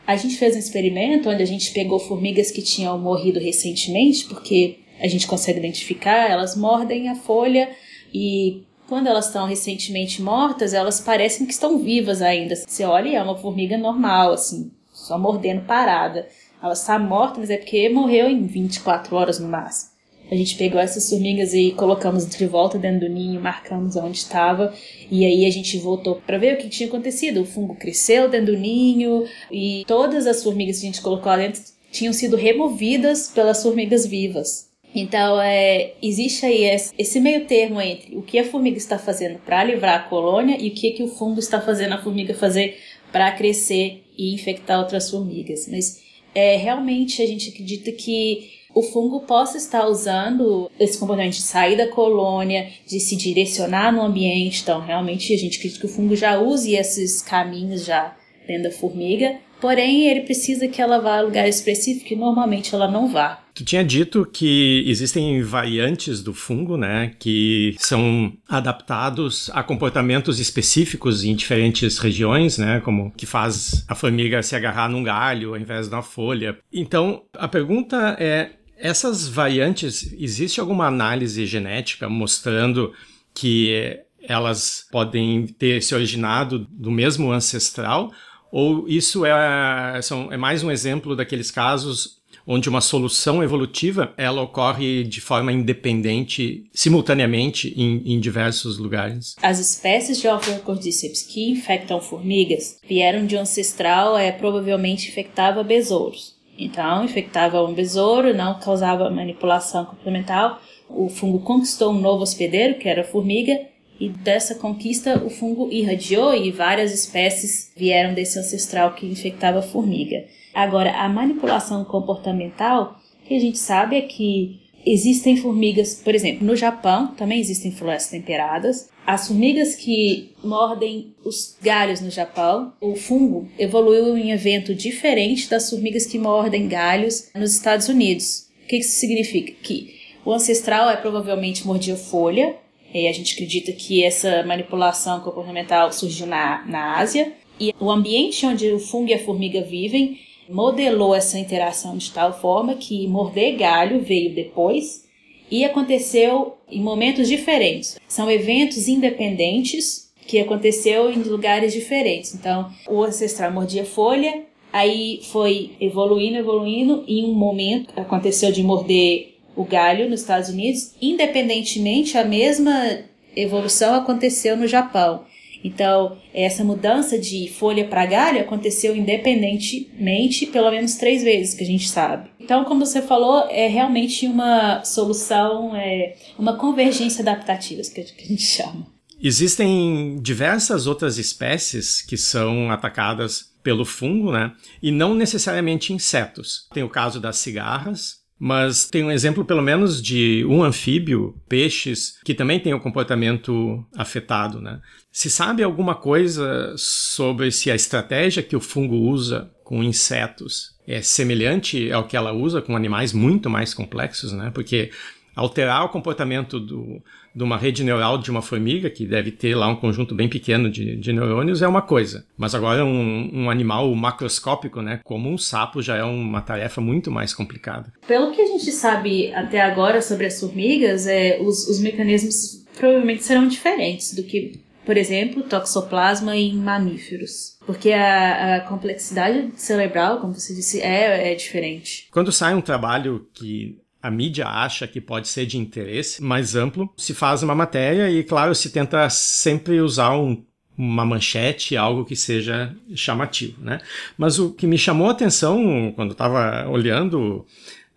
A 0.06 0.16
gente 0.16 0.36
fez 0.36 0.56
um 0.56 0.60
experimento 0.60 1.30
onde 1.30 1.44
a 1.44 1.48
gente 1.48 1.72
pegou 1.72 2.00
formigas 2.00 2.50
que 2.50 2.62
tinham 2.62 2.98
morrido 2.98 3.40
recentemente, 3.40 4.26
porque 4.26 4.80
a 5.00 5.08
gente 5.08 5.28
consegue 5.28 5.60
identificar, 5.60 6.30
elas 6.30 6.56
mordem 6.56 7.10
a 7.10 7.16
folha 7.16 7.70
e 8.14 8.64
quando 8.88 9.08
elas 9.08 9.28
estão 9.28 9.46
recentemente 9.46 10.22
mortas, 10.22 10.74
elas 10.74 11.02
parecem 11.02 11.46
que 11.46 11.54
estão 11.54 11.78
vivas 11.78 12.22
ainda. 12.22 12.56
Você 12.56 12.86
olha 12.86 13.10
e 13.10 13.16
é 13.16 13.22
uma 13.22 13.38
formiga 13.38 13.78
normal, 13.78 14.32
assim, 14.34 14.72
só 14.94 15.20
mordendo 15.20 15.66
parada. 15.66 16.28
Ela 16.62 16.74
está 16.74 16.98
morta, 16.98 17.40
mas 17.40 17.50
é 17.50 17.58
porque 17.58 17.90
morreu 17.90 18.30
em 18.30 18.46
24 18.46 19.16
horas 19.16 19.40
no 19.40 19.48
máximo. 19.48 19.98
A 20.30 20.36
gente 20.36 20.56
pegou 20.58 20.80
essas 20.80 21.10
formigas 21.10 21.54
e 21.54 21.72
colocamos 21.72 22.28
de 22.28 22.46
volta 22.46 22.78
dentro 22.78 23.08
do 23.08 23.14
ninho, 23.14 23.40
marcamos 23.40 23.96
onde 23.96 24.18
estava, 24.18 24.74
e 25.10 25.26
aí 25.26 25.46
a 25.46 25.50
gente 25.50 25.78
voltou 25.78 26.16
para 26.16 26.38
ver 26.38 26.56
o 26.56 26.58
que 26.58 26.68
tinha 26.68 26.90
acontecido. 26.90 27.42
O 27.42 27.46
fungo 27.46 27.76
cresceu 27.76 28.30
dentro 28.30 28.54
do 28.54 28.60
ninho 28.60 29.26
e 29.50 29.84
todas 29.88 30.28
as 30.28 30.44
formigas 30.44 30.80
que 30.80 30.86
a 30.86 30.92
gente 30.92 31.02
colocou 31.02 31.32
lá 31.32 31.38
dentro 31.38 31.62
tinham 31.92 32.12
sido 32.12 32.36
removidas 32.36 33.30
pelas 33.30 33.64
formigas 33.64 34.06
vivas. 34.06 34.68
Então, 34.94 35.40
é, 35.40 35.94
existe 36.02 36.46
aí 36.46 36.64
esse 36.98 37.20
meio 37.20 37.46
termo 37.46 37.80
entre 37.80 38.16
o 38.16 38.22
que 38.22 38.40
a 38.40 38.44
formiga 38.44 38.78
está 38.78 38.98
fazendo 38.98 39.40
para 39.40 39.64
livrar 39.64 39.96
a 39.96 40.04
colônia 40.04 40.58
e 40.60 40.70
o 40.70 40.74
que, 40.74 40.92
que 40.92 41.04
o 41.04 41.08
fungo 41.08 41.40
está 41.40 41.62
fazendo 41.62 41.94
a 41.94 42.02
formiga 42.02 42.34
fazer 42.34 42.78
para 43.12 43.32
crescer 43.32 44.04
e 44.18 44.34
infectar 44.34 44.80
outras 44.80 45.10
formigas. 45.10 45.68
Mas 45.70 46.07
é, 46.34 46.56
realmente 46.58 47.22
a 47.22 47.28
gente 47.28 47.50
acredita 47.50 47.92
que 47.92 48.52
o 48.74 48.84
fungo 48.84 49.22
possa 49.22 49.58
estar 49.58 49.88
usando 49.88 50.70
esse 50.80 51.00
comportamento 51.00 51.34
de 51.34 51.42
sair 51.42 51.76
da 51.76 51.88
colônia, 51.88 52.70
de 52.86 53.00
se 53.00 53.16
direcionar 53.16 53.92
no 53.92 54.02
ambiente. 54.02 54.62
Então, 54.62 54.80
realmente, 54.80 55.34
a 55.34 55.38
gente 55.38 55.58
acredita 55.58 55.80
que 55.80 55.88
o 55.88 55.90
fungo 55.90 56.16
já 56.16 56.40
use 56.40 56.76
esses 56.76 57.22
caminhos 57.22 57.84
já 57.84 58.16
dentro 58.46 58.64
da 58.64 58.72
formiga 58.72 59.40
Porém, 59.60 60.08
ele 60.08 60.22
precisa 60.22 60.68
que 60.68 60.82
ela 60.82 61.00
vá 61.00 61.18
a 61.18 61.22
lugar 61.22 61.48
específico 61.48 62.14
e 62.14 62.16
normalmente 62.16 62.74
ela 62.74 62.90
não 62.90 63.08
vá. 63.08 63.42
Tu 63.54 63.64
tinha 63.64 63.84
dito 63.84 64.24
que 64.32 64.84
existem 64.86 65.42
variantes 65.42 66.22
do 66.22 66.32
fungo, 66.32 66.78
né, 66.78 67.14
que 67.18 67.76
são 67.80 68.32
adaptados 68.48 69.50
a 69.52 69.64
comportamentos 69.64 70.40
específicos 70.40 71.24
em 71.24 71.36
diferentes 71.36 71.98
regiões, 71.98 72.60
né, 72.60 72.80
como 72.82 73.12
que 73.12 73.26
faz 73.26 73.84
a 73.88 73.96
formiga 73.96 74.44
se 74.44 74.56
agarrar 74.56 74.88
num 74.88 75.02
galho 75.02 75.50
ao 75.50 75.58
invés 75.58 75.90
de 75.90 75.96
uma 75.96 76.04
folha. 76.04 76.56
Então, 76.72 77.24
a 77.34 77.48
pergunta 77.48 78.16
é, 78.20 78.52
essas 78.78 79.28
variantes, 79.28 80.14
existe 80.20 80.60
alguma 80.60 80.86
análise 80.86 81.44
genética 81.48 82.08
mostrando 82.08 82.94
que 83.34 84.00
elas 84.22 84.86
podem 84.92 85.48
ter 85.48 85.82
se 85.82 85.96
originado 85.96 86.68
do 86.70 86.92
mesmo 86.92 87.32
ancestral 87.32 88.12
ou 88.52 88.88
isso 88.88 89.26
é, 89.26 90.02
são, 90.02 90.32
é 90.32 90.38
mais 90.38 90.64
um 90.64 90.72
exemplo 90.72 91.16
daqueles 91.16 91.52
casos 91.52 92.18
onde 92.48 92.70
uma 92.70 92.80
solução 92.80 93.44
evolutiva 93.44 94.14
ela 94.16 94.42
ocorre 94.42 95.04
de 95.04 95.20
forma 95.20 95.52
independente, 95.52 96.66
simultaneamente 96.74 97.74
em, 97.76 98.14
em 98.14 98.20
diversos 98.20 98.78
lugares. 98.78 99.36
As 99.42 99.60
espécies 99.60 100.22
de 100.22 100.30
Ophiocordíceps 100.30 101.24
que 101.24 101.52
infectam 101.52 102.00
formigas 102.00 102.80
vieram 102.88 103.26
de 103.26 103.36
um 103.36 103.42
ancestral 103.42 104.18
é 104.18 104.32
provavelmente 104.32 105.10
infectava 105.10 105.62
besouros. 105.62 106.38
Então, 106.58 107.04
infectava 107.04 107.62
um 107.62 107.74
besouro, 107.74 108.34
não 108.34 108.60
causava 108.60 109.12
manipulação 109.12 109.86
complementar. 109.86 110.60
O 110.90 111.10
fungo 111.10 111.40
conquistou 111.40 111.92
um 111.92 112.00
novo 112.00 112.24
hospedeiro, 112.24 112.80
que 112.80 112.88
era 112.90 113.02
a 113.02 113.06
formiga, 113.06 113.60
e 114.00 114.10
dessa 114.10 114.56
conquista 114.56 115.24
o 115.24 115.30
fungo 115.30 115.70
irradiou 115.72 116.34
e 116.34 116.52
várias 116.52 116.94
espécies 116.94 117.72
vieram 117.76 118.14
desse 118.14 118.38
ancestral 118.40 118.94
que 118.94 119.06
infectava 119.06 119.60
a 119.60 119.64
formiga. 119.64 120.26
Agora, 120.54 120.92
a 120.92 121.08
manipulação 121.08 121.84
comportamental, 121.86 123.00
que 123.26 123.36
a 123.36 123.40
gente 123.40 123.58
sabe 123.58 123.96
é 123.96 124.02
que 124.02 124.60
existem 124.86 125.38
formigas, 125.38 125.96
por 125.96 126.16
exemplo, 126.16 126.46
no 126.46 126.56
Japão 126.56 127.08
também 127.16 127.40
existem 127.40 127.72
florestas 127.72 128.12
temperadas. 128.12 128.90
As 129.06 129.28
formigas 129.28 129.76
que 129.76 130.34
mordem 130.44 131.14
os 131.24 131.58
galhos 131.62 132.02
no 132.02 132.10
Japão, 132.10 132.74
o 132.80 132.96
fungo 132.96 133.50
evoluiu 133.60 134.18
em 134.18 134.32
um 134.32 134.34
evento 134.34 134.74
diferente 134.74 135.50
das 135.50 135.70
formigas 135.70 136.06
que 136.06 136.18
mordem 136.18 136.68
galhos 136.68 137.30
nos 137.36 137.54
Estados 137.54 137.88
Unidos. 137.90 138.48
O 138.64 138.68
que 138.68 138.78
isso 138.78 139.00
significa? 139.00 139.54
Que 139.62 139.96
o 140.26 140.34
ancestral 140.34 140.90
é 140.90 140.98
provavelmente 140.98 141.66
mordia 141.66 141.96
folha, 141.96 142.56
e 142.94 143.08
a 143.08 143.12
gente 143.12 143.34
acredita 143.34 143.72
que 143.72 144.04
essa 144.04 144.44
manipulação 144.44 145.20
comportamental 145.20 145.92
surgiu 145.92 146.26
na, 146.26 146.66
na 146.66 146.98
Ásia. 146.98 147.34
E 147.60 147.74
o 147.80 147.90
ambiente 147.90 148.46
onde 148.46 148.72
o 148.72 148.80
fungo 148.80 149.10
e 149.10 149.14
a 149.14 149.20
formiga 149.20 149.62
vivem 149.62 150.20
modelou 150.50 151.14
essa 151.14 151.38
interação 151.38 151.98
de 151.98 152.12
tal 152.12 152.40
forma 152.40 152.76
que 152.76 153.08
morder 153.08 153.58
galho 153.58 154.02
veio 154.02 154.34
depois 154.34 155.06
e 155.50 155.64
aconteceu 155.66 156.58
em 156.70 156.82
momentos 156.82 157.28
diferentes. 157.28 158.00
São 158.08 158.30
eventos 158.30 158.88
independentes 158.88 160.12
que 160.26 160.40
aconteceu 160.40 161.10
em 161.10 161.24
lugares 161.24 161.74
diferentes. 161.74 162.36
Então, 162.36 162.70
o 162.88 163.02
ancestral 163.04 163.52
mordia 163.52 163.86
folha, 163.86 164.44
aí 164.72 165.22
foi 165.24 165.72
evoluindo, 165.80 166.38
evoluindo, 166.38 167.04
e 167.08 167.22
em 167.22 167.26
um 167.26 167.34
momento 167.34 167.94
aconteceu 167.98 168.52
de 168.52 168.62
morder 168.62 169.37
o 169.58 169.66
galho 169.66 170.08
nos 170.10 170.22
Estados 170.22 170.50
Unidos, 170.50 170.94
independentemente, 171.02 172.18
a 172.18 172.24
mesma 172.24 173.00
evolução 173.36 173.96
aconteceu 173.96 174.56
no 174.56 174.68
Japão. 174.68 175.26
Então, 175.64 176.18
essa 176.34 176.64
mudança 176.64 177.18
de 177.18 177.50
folha 177.50 177.86
para 177.88 178.06
galho 178.06 178.40
aconteceu 178.40 178.96
independentemente 178.96 180.46
pelo 180.46 180.70
menos 180.70 180.96
três 180.96 181.24
vezes, 181.24 181.56
que 181.56 181.64
a 181.64 181.68
gente 181.68 181.90
sabe. 181.90 182.30
Então, 182.40 182.64
como 182.64 182.86
você 182.86 183.02
falou, 183.02 183.48
é 183.50 183.68
realmente 183.68 184.28
uma 184.28 184.84
solução, 184.86 185.76
é 185.76 186.16
uma 186.38 186.56
convergência 186.56 187.24
adaptativa, 187.24 187.82
que 187.82 188.02
a 188.02 188.28
gente 188.28 188.44
chama. 188.44 188.86
Existem 189.22 190.20
diversas 190.22 190.86
outras 190.86 191.18
espécies 191.18 192.04
que 192.04 192.16
são 192.16 192.70
atacadas 192.70 193.52
pelo 193.64 193.84
fungo, 193.84 194.32
né? 194.32 194.54
E 194.82 194.92
não 194.92 195.16
necessariamente 195.16 195.92
insetos. 195.92 196.68
Tem 196.72 196.84
o 196.84 196.90
caso 196.90 197.20
das 197.20 197.38
cigarras, 197.38 198.27
mas 198.40 198.88
tem 198.88 199.04
um 199.04 199.12
exemplo, 199.12 199.44
pelo 199.44 199.62
menos, 199.62 200.02
de 200.02 200.46
um 200.46 200.64
anfíbio, 200.64 201.36
peixes, 201.50 202.20
que 202.24 202.34
também 202.34 202.60
tem 202.60 202.74
o 202.74 202.80
comportamento 202.80 203.84
afetado, 203.96 204.62
né? 204.62 204.80
Se 205.12 205.30
sabe 205.30 205.64
alguma 205.64 205.96
coisa 205.96 206.74
sobre 206.78 207.52
se 207.52 207.72
a 207.72 207.76
estratégia 207.76 208.44
que 208.44 208.56
o 208.56 208.62
fungo 208.62 208.96
usa 208.96 209.52
com 209.64 209.84
insetos 209.84 210.76
é 210.88 211.02
semelhante 211.02 211.92
ao 211.92 212.08
que 212.08 212.16
ela 212.16 212.32
usa 212.32 212.62
com 212.62 212.76
animais 212.76 213.12
muito 213.12 213.50
mais 213.50 213.74
complexos, 213.74 214.32
né? 214.32 214.52
Porque 214.54 214.92
alterar 215.36 215.86
o 215.86 215.90
comportamento 215.90 216.60
do, 216.60 217.02
de 217.38 217.44
uma 217.44 217.56
rede 217.56 217.84
neural 217.84 218.18
de 218.18 218.32
uma 218.32 218.42
formiga, 218.42 218.90
que 218.90 219.06
deve 219.06 219.30
ter 219.32 219.54
lá 219.54 219.68
um 219.68 219.76
conjunto 219.76 220.16
bem 220.16 220.28
pequeno 220.28 220.72
de, 220.72 220.96
de 220.96 221.14
neurônios, 221.14 221.62
é 221.62 221.68
uma 221.68 221.84
coisa. 221.84 222.26
Mas 222.36 222.56
agora 222.56 222.84
um, 222.84 223.30
um, 223.32 223.50
animal 223.52 223.94
macroscópico, 223.94 224.82
né, 224.82 225.00
como 225.04 225.30
um 225.30 225.38
sapo, 225.38 225.80
já 225.80 225.96
é 225.96 226.04
uma 226.04 226.42
tarefa 226.42 226.82
muito 226.82 227.12
mais 227.12 227.36
complicada. 227.36 227.94
Pelo 228.08 228.32
que 228.32 228.42
a 228.42 228.46
gente 228.48 228.72
sabe 228.72 229.32
até 229.34 229.62
agora 229.62 230.02
sobre 230.02 230.26
as 230.26 230.40
formigas, 230.40 231.06
é, 231.06 231.38
os, 231.40 231.68
os 231.68 231.80
mecanismos 231.80 232.66
provavelmente 232.76 233.24
serão 233.24 233.48
diferentes 233.48 234.16
do 234.16 234.24
que, 234.24 234.60
por 234.84 234.98
exemplo, 234.98 235.44
toxoplasma 235.44 236.36
em 236.36 236.56
mamíferos. 236.56 237.56
Porque 237.68 237.92
a, 237.92 238.56
a, 238.56 238.60
complexidade 238.62 239.52
cerebral, 239.56 240.20
como 240.20 240.34
você 240.34 240.56
disse, 240.56 240.82
é, 240.82 241.34
é 241.34 241.36
diferente. 241.36 242.08
Quando 242.10 242.32
sai 242.32 242.56
um 242.56 242.62
trabalho 242.62 243.28
que 243.34 243.78
a 244.02 244.12
mídia 244.12 244.48
acha 244.48 244.88
que 244.88 245.02
pode 245.02 245.28
ser 245.28 245.46
de 245.46 245.58
interesse 245.58 246.22
mais 246.22 246.56
amplo, 246.56 246.92
se 246.98 247.14
faz 247.14 247.44
uma 247.44 247.56
matéria 247.56 248.10
e, 248.10 248.24
claro, 248.24 248.54
se 248.54 248.70
tenta 248.70 249.10
sempre 249.10 249.82
usar 249.82 250.18
um, 250.18 250.44
uma 250.78 251.06
manchete, 251.06 251.76
algo 251.76 252.06
que 252.06 252.16
seja 252.16 252.76
chamativo, 252.96 253.62
né? 253.62 253.80
Mas 254.18 254.40
o 254.40 254.52
que 254.52 254.68
me 254.68 254.78
chamou 254.78 255.08
a 255.08 255.12
atenção 255.12 255.92
quando 255.96 256.12
estava 256.12 256.68
olhando 256.70 257.46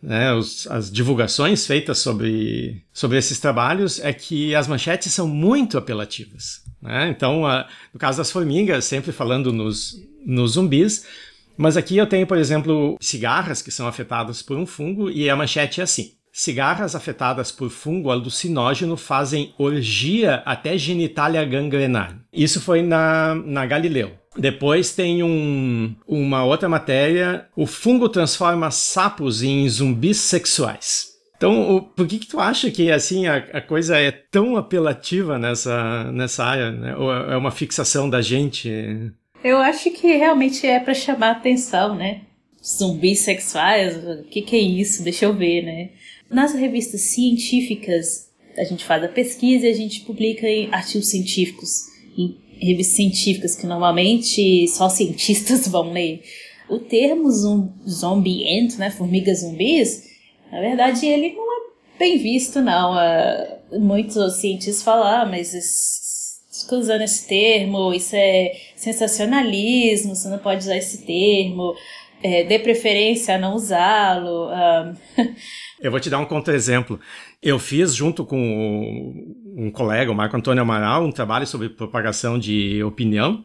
né, 0.03 0.33
os, 0.33 0.67
as 0.69 0.91
divulgações 0.91 1.67
feitas 1.67 1.99
sobre, 1.99 2.83
sobre 2.93 3.19
esses 3.19 3.39
trabalhos 3.39 4.01
é 4.01 4.13
que 4.13 4.55
as 4.55 4.67
manchetes 4.67 5.13
são 5.13 5.29
muito 5.29 5.77
apelativas. 5.77 6.63
Né? 6.81 7.11
Então, 7.11 7.47
a, 7.47 7.69
no 7.93 8.01
caso 8.01 8.19
das 8.19 8.31
formigas, 8.31 8.87
sempre 8.87 9.13
falando 9.13 9.53
nos, 9.53 10.03
nos 10.25 10.53
zumbis, 10.53 11.05
mas 11.61 11.77
aqui 11.77 11.99
eu 11.99 12.07
tenho, 12.07 12.27
por 12.27 12.39
exemplo, 12.39 12.97
cigarras 12.99 13.61
que 13.61 13.71
são 13.71 13.87
afetadas 13.87 14.41
por 14.41 14.57
um 14.57 14.65
fungo 14.65 15.11
e 15.11 15.29
a 15.29 15.37
manchete 15.37 15.83
é 15.83 15.85
assim. 15.85 16.13
Cigarras 16.33 16.95
afetadas 16.95 17.53
por 17.53 17.69
fungo 17.69 18.11
alucinógeno 18.11 18.97
fazem 18.97 19.53
orgia 19.59 20.37
até 20.47 20.79
genitália 20.79 21.45
gangrenar. 21.45 22.17
Isso 22.33 22.63
foi 22.63 22.81
na, 22.81 23.35
na 23.35 23.67
Galileu. 23.67 24.13
Depois 24.39 24.95
tem 24.95 25.23
um, 25.23 25.95
uma 26.09 26.45
outra 26.45 26.67
matéria: 26.67 27.47
o 27.55 27.67
fungo 27.67 28.09
transforma 28.09 28.71
sapos 28.71 29.43
em 29.43 29.69
zumbis 29.69 30.17
sexuais. 30.17 31.11
Então, 31.37 31.77
o, 31.77 31.83
por 31.83 32.07
que, 32.07 32.21
que 32.21 32.27
tu 32.27 32.41
acha 32.41 32.71
que 32.71 32.91
assim 32.91 33.27
a, 33.27 33.37
a, 33.37 33.61
coisa 33.61 33.99
é 33.99 34.11
tão 34.11 34.57
apelativa 34.57 35.39
nessa, 35.39 36.11
nessa 36.13 36.43
área? 36.43 36.71
Né? 36.71 36.97
Ou 36.97 37.13
é 37.13 37.37
uma 37.37 37.51
fixação 37.51 38.09
da 38.09 38.23
gente? 38.23 39.13
Eu 39.43 39.59
acho 39.59 39.91
que 39.91 40.07
realmente 40.17 40.67
é 40.67 40.79
para 40.79 40.93
chamar 40.93 41.31
atenção, 41.31 41.95
né? 41.95 42.23
Zumbis 42.63 43.21
sexuais, 43.21 43.97
o 43.97 44.25
que, 44.25 44.43
que 44.43 44.55
é 44.55 44.59
isso? 44.59 45.03
Deixa 45.03 45.25
eu 45.25 45.35
ver, 45.35 45.63
né? 45.63 45.91
Nas 46.29 46.53
revistas 46.53 47.01
científicas, 47.01 48.31
a 48.57 48.65
gente 48.65 48.85
faz 48.85 49.03
a 49.03 49.09
pesquisa 49.09 49.67
e 49.67 49.71
a 49.71 49.75
gente 49.75 50.01
publica 50.03 50.47
em 50.47 50.69
artigos 50.71 51.09
científicos, 51.09 51.87
em 52.19 52.37
revistas 52.61 52.97
científicas 52.97 53.57
que 53.57 53.67
normalmente 53.67 54.69
só 54.69 54.91
cientistas 54.91 55.67
vão 55.69 55.91
ler. 55.91 56.23
O 56.69 56.79
termo 56.79 57.29
zombiento, 57.89 58.79
né, 58.79 58.91
formigas 58.91 59.41
zumbis, 59.41 60.05
na 60.53 60.61
verdade 60.61 61.07
ele 61.07 61.33
não 61.33 61.51
é 61.51 61.71
bem 61.99 62.19
visto 62.19 62.61
não. 62.61 62.93
Uh, 62.93 63.81
muitos 63.81 64.41
cientistas 64.41 64.83
falam, 64.83 65.07
ah, 65.07 65.27
mas 65.27 65.53
usando 66.73 67.03
esse 67.03 67.27
termo, 67.27 67.93
isso 67.93 68.15
é 68.15 68.53
sensacionalismo, 68.81 70.15
você 70.15 70.29
não 70.29 70.39
pode 70.39 70.61
usar 70.61 70.77
esse 70.77 71.05
termo, 71.05 71.75
é, 72.23 72.45
dê 72.45 72.59
preferência 72.59 73.35
a 73.35 73.39
não 73.39 73.55
usá-lo. 73.55 74.49
Um... 74.49 74.97
Eu 75.81 75.91
vou 75.91 76.01
te 76.01 76.11
dar 76.11 76.19
um 76.19 76.25
contra-exemplo. 76.25 76.99
Eu 77.43 77.59
fiz, 77.59 77.95
junto 77.95 78.25
com 78.25 79.15
um 79.57 79.71
colega, 79.71 80.11
o 80.11 80.15
Marco 80.15 80.37
Antônio 80.37 80.63
Amaral, 80.63 81.05
um 81.05 81.13
trabalho 81.13 81.47
sobre 81.47 81.69
propagação 81.69 82.39
de 82.39 82.83
opinião. 82.83 83.45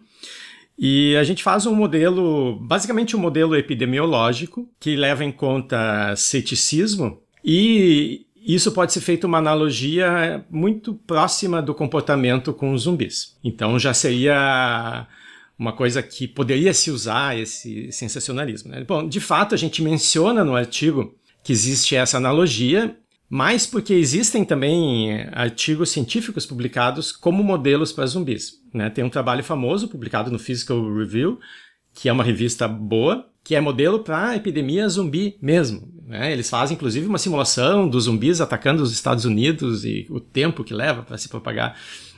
E 0.78 1.16
a 1.16 1.24
gente 1.24 1.42
faz 1.42 1.66
um 1.66 1.74
modelo, 1.74 2.60
basicamente 2.60 3.16
um 3.16 3.20
modelo 3.20 3.56
epidemiológico, 3.56 4.70
que 4.80 4.96
leva 4.96 5.24
em 5.24 5.32
conta 5.32 6.14
ceticismo 6.18 7.22
e 7.44 8.26
isso 8.46 8.72
pode 8.72 8.94
ser 8.94 9.02
feito 9.02 9.26
uma 9.26 9.40
analogia 9.40 10.46
muito 10.52 10.94
próxima 10.94 11.62
do 11.62 11.74
comportamento 11.74 12.54
com 12.54 12.78
zumbis. 12.78 13.38
Então 13.44 13.80
já 13.80 13.94
seria 13.94 15.08
uma 15.58 15.74
coisa 15.74 16.04
que 16.04 16.28
poderia 16.28 16.74
se 16.74 16.92
usar 16.92 17.38
esse 17.38 17.92
sensacionalismo. 17.92 18.72
Né? 18.72 18.84
Bom, 18.84 19.08
de 19.08 19.20
fato 19.20 19.56
a 19.56 19.58
gente 19.58 19.82
menciona 19.82 20.44
no 20.44 20.56
artigo 20.56 21.16
que 21.44 21.54
existe 21.54 21.96
essa 21.96 22.18
analogia, 22.18 22.98
mas 23.30 23.66
porque 23.66 23.94
existem 23.94 24.44
também 24.44 25.28
artigos 25.32 25.90
científicos 25.90 26.46
publicados 26.46 27.12
como 27.12 27.44
modelos 27.44 27.92
para 27.92 28.06
zumbis. 28.06 28.62
Né? 28.74 28.90
Tem 28.90 29.04
um 29.04 29.10
trabalho 29.10 29.44
famoso 29.44 29.88
publicado 29.88 30.30
no 30.30 30.40
Physical 30.40 30.94
Review, 30.94 31.40
que 31.94 32.10
é 32.10 32.12
uma 32.12 32.24
revista 32.24 32.68
boa, 32.68 33.28
que 33.44 33.56
é 33.56 33.62
modelo 33.62 34.00
para 34.00 34.36
epidemia 34.36 34.90
zumbi 34.90 35.38
mesmo. 35.42 35.88
Né? 36.06 36.32
Eles 36.34 36.50
fazem 36.50 36.76
inclusive 36.76 37.08
uma 37.08 37.18
simulação 37.18 37.88
dos 37.88 38.04
zumbis 38.04 38.42
atacando 38.42 38.84
os 38.84 38.92
Estados 38.92 39.24
Unidos 39.24 39.86
e 39.86 40.06
o 40.10 40.20
tempo 40.20 40.64
que 40.64 40.74
leva 40.74 41.04
para 41.04 41.18
se 41.18 41.30
propagar, 41.30 41.78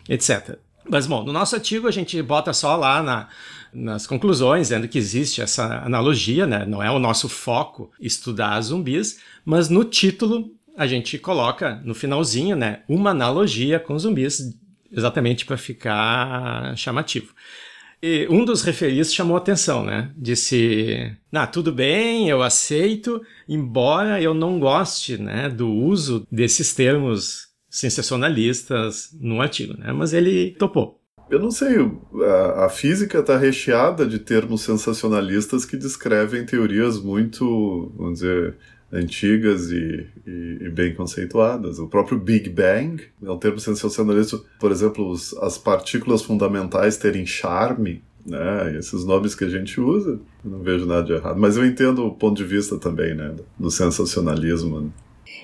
etc. 0.09 0.57
Mas, 0.89 1.05
bom, 1.07 1.23
no 1.23 1.33
nosso 1.33 1.55
artigo 1.55 1.87
a 1.87 1.91
gente 1.91 2.21
bota 2.21 2.53
só 2.53 2.75
lá 2.75 3.03
na, 3.03 3.27
nas 3.73 4.07
conclusões, 4.07 4.67
dizendo 4.67 4.87
que 4.87 4.97
existe 4.97 5.41
essa 5.41 5.83
analogia, 5.83 6.47
né? 6.47 6.65
não 6.65 6.81
é 6.81 6.89
o 6.89 6.99
nosso 6.99 7.27
foco 7.27 7.91
estudar 7.99 8.59
zumbis, 8.61 9.19
mas 9.45 9.69
no 9.69 9.83
título 9.83 10.51
a 10.77 10.85
gente 10.85 11.17
coloca 11.17 11.81
no 11.83 11.95
finalzinho 11.95 12.55
né, 12.55 12.81
uma 12.87 13.09
analogia 13.09 13.79
com 13.79 13.97
zumbis, 13.97 14.55
exatamente 14.91 15.45
para 15.45 15.57
ficar 15.57 16.77
chamativo. 16.77 17.33
E 18.01 18.27
um 18.29 18.45
dos 18.45 18.61
referidos 18.61 19.11
chamou 19.11 19.35
atenção, 19.35 19.83
né? 19.83 20.11
Disse: 20.15 21.11
"Ah, 21.33 21.47
tudo 21.47 21.71
bem, 21.71 22.29
eu 22.29 22.43
aceito, 22.43 23.19
embora 23.49 24.21
eu 24.21 24.35
não 24.35 24.59
goste, 24.59 25.17
né, 25.17 25.49
do 25.49 25.67
uso 25.67 26.25
desses 26.31 26.75
termos 26.75 27.46
sensacionalistas 27.69 29.09
no 29.19 29.41
artigo, 29.41 29.75
né? 29.77 29.91
Mas 29.91 30.13
ele 30.13 30.51
topou. 30.51 30.99
Eu 31.29 31.39
não 31.39 31.51
sei, 31.51 31.75
a, 32.23 32.65
a 32.65 32.69
física 32.69 33.19
está 33.19 33.37
recheada 33.37 34.05
de 34.05 34.17
termos 34.17 34.61
sensacionalistas 34.61 35.65
que 35.65 35.75
descrevem 35.75 36.45
teorias 36.45 37.01
muito, 37.01 37.91
vamos 37.97 38.19
dizer, 38.19 38.55
antigas 38.91 39.69
e, 39.69 40.07
e, 40.25 40.57
e, 40.61 40.69
bem 40.69 40.95
conceituadas. 40.95 41.79
O 41.79 41.87
próprio 41.87 42.17
Big 42.17 42.49
Bang 42.49 43.03
é 43.21 43.29
um 43.29 43.37
termo 43.37 43.59
sensacionalista, 43.59 44.39
por 44.57 44.71
exemplo, 44.71 45.09
os, 45.09 45.35
as 45.39 45.57
partículas 45.57 46.21
fundamentais 46.21 46.95
terem 46.95 47.25
charme, 47.25 48.01
né? 48.25 48.77
Esses 48.77 49.05
nomes 49.05 49.35
que 49.35 49.43
a 49.43 49.49
gente 49.49 49.79
usa, 49.79 50.19
não 50.43 50.59
vejo 50.59 50.85
nada 50.85 51.03
de 51.03 51.13
errado. 51.13 51.39
Mas 51.39 51.57
eu 51.57 51.65
entendo 51.65 52.05
o 52.05 52.13
ponto 52.13 52.37
de 52.37 52.43
vista 52.43 52.77
também, 52.77 53.15
né, 53.15 53.35
do 53.57 53.71
sensacionalismo. 53.71 54.81
Né? 54.81 54.89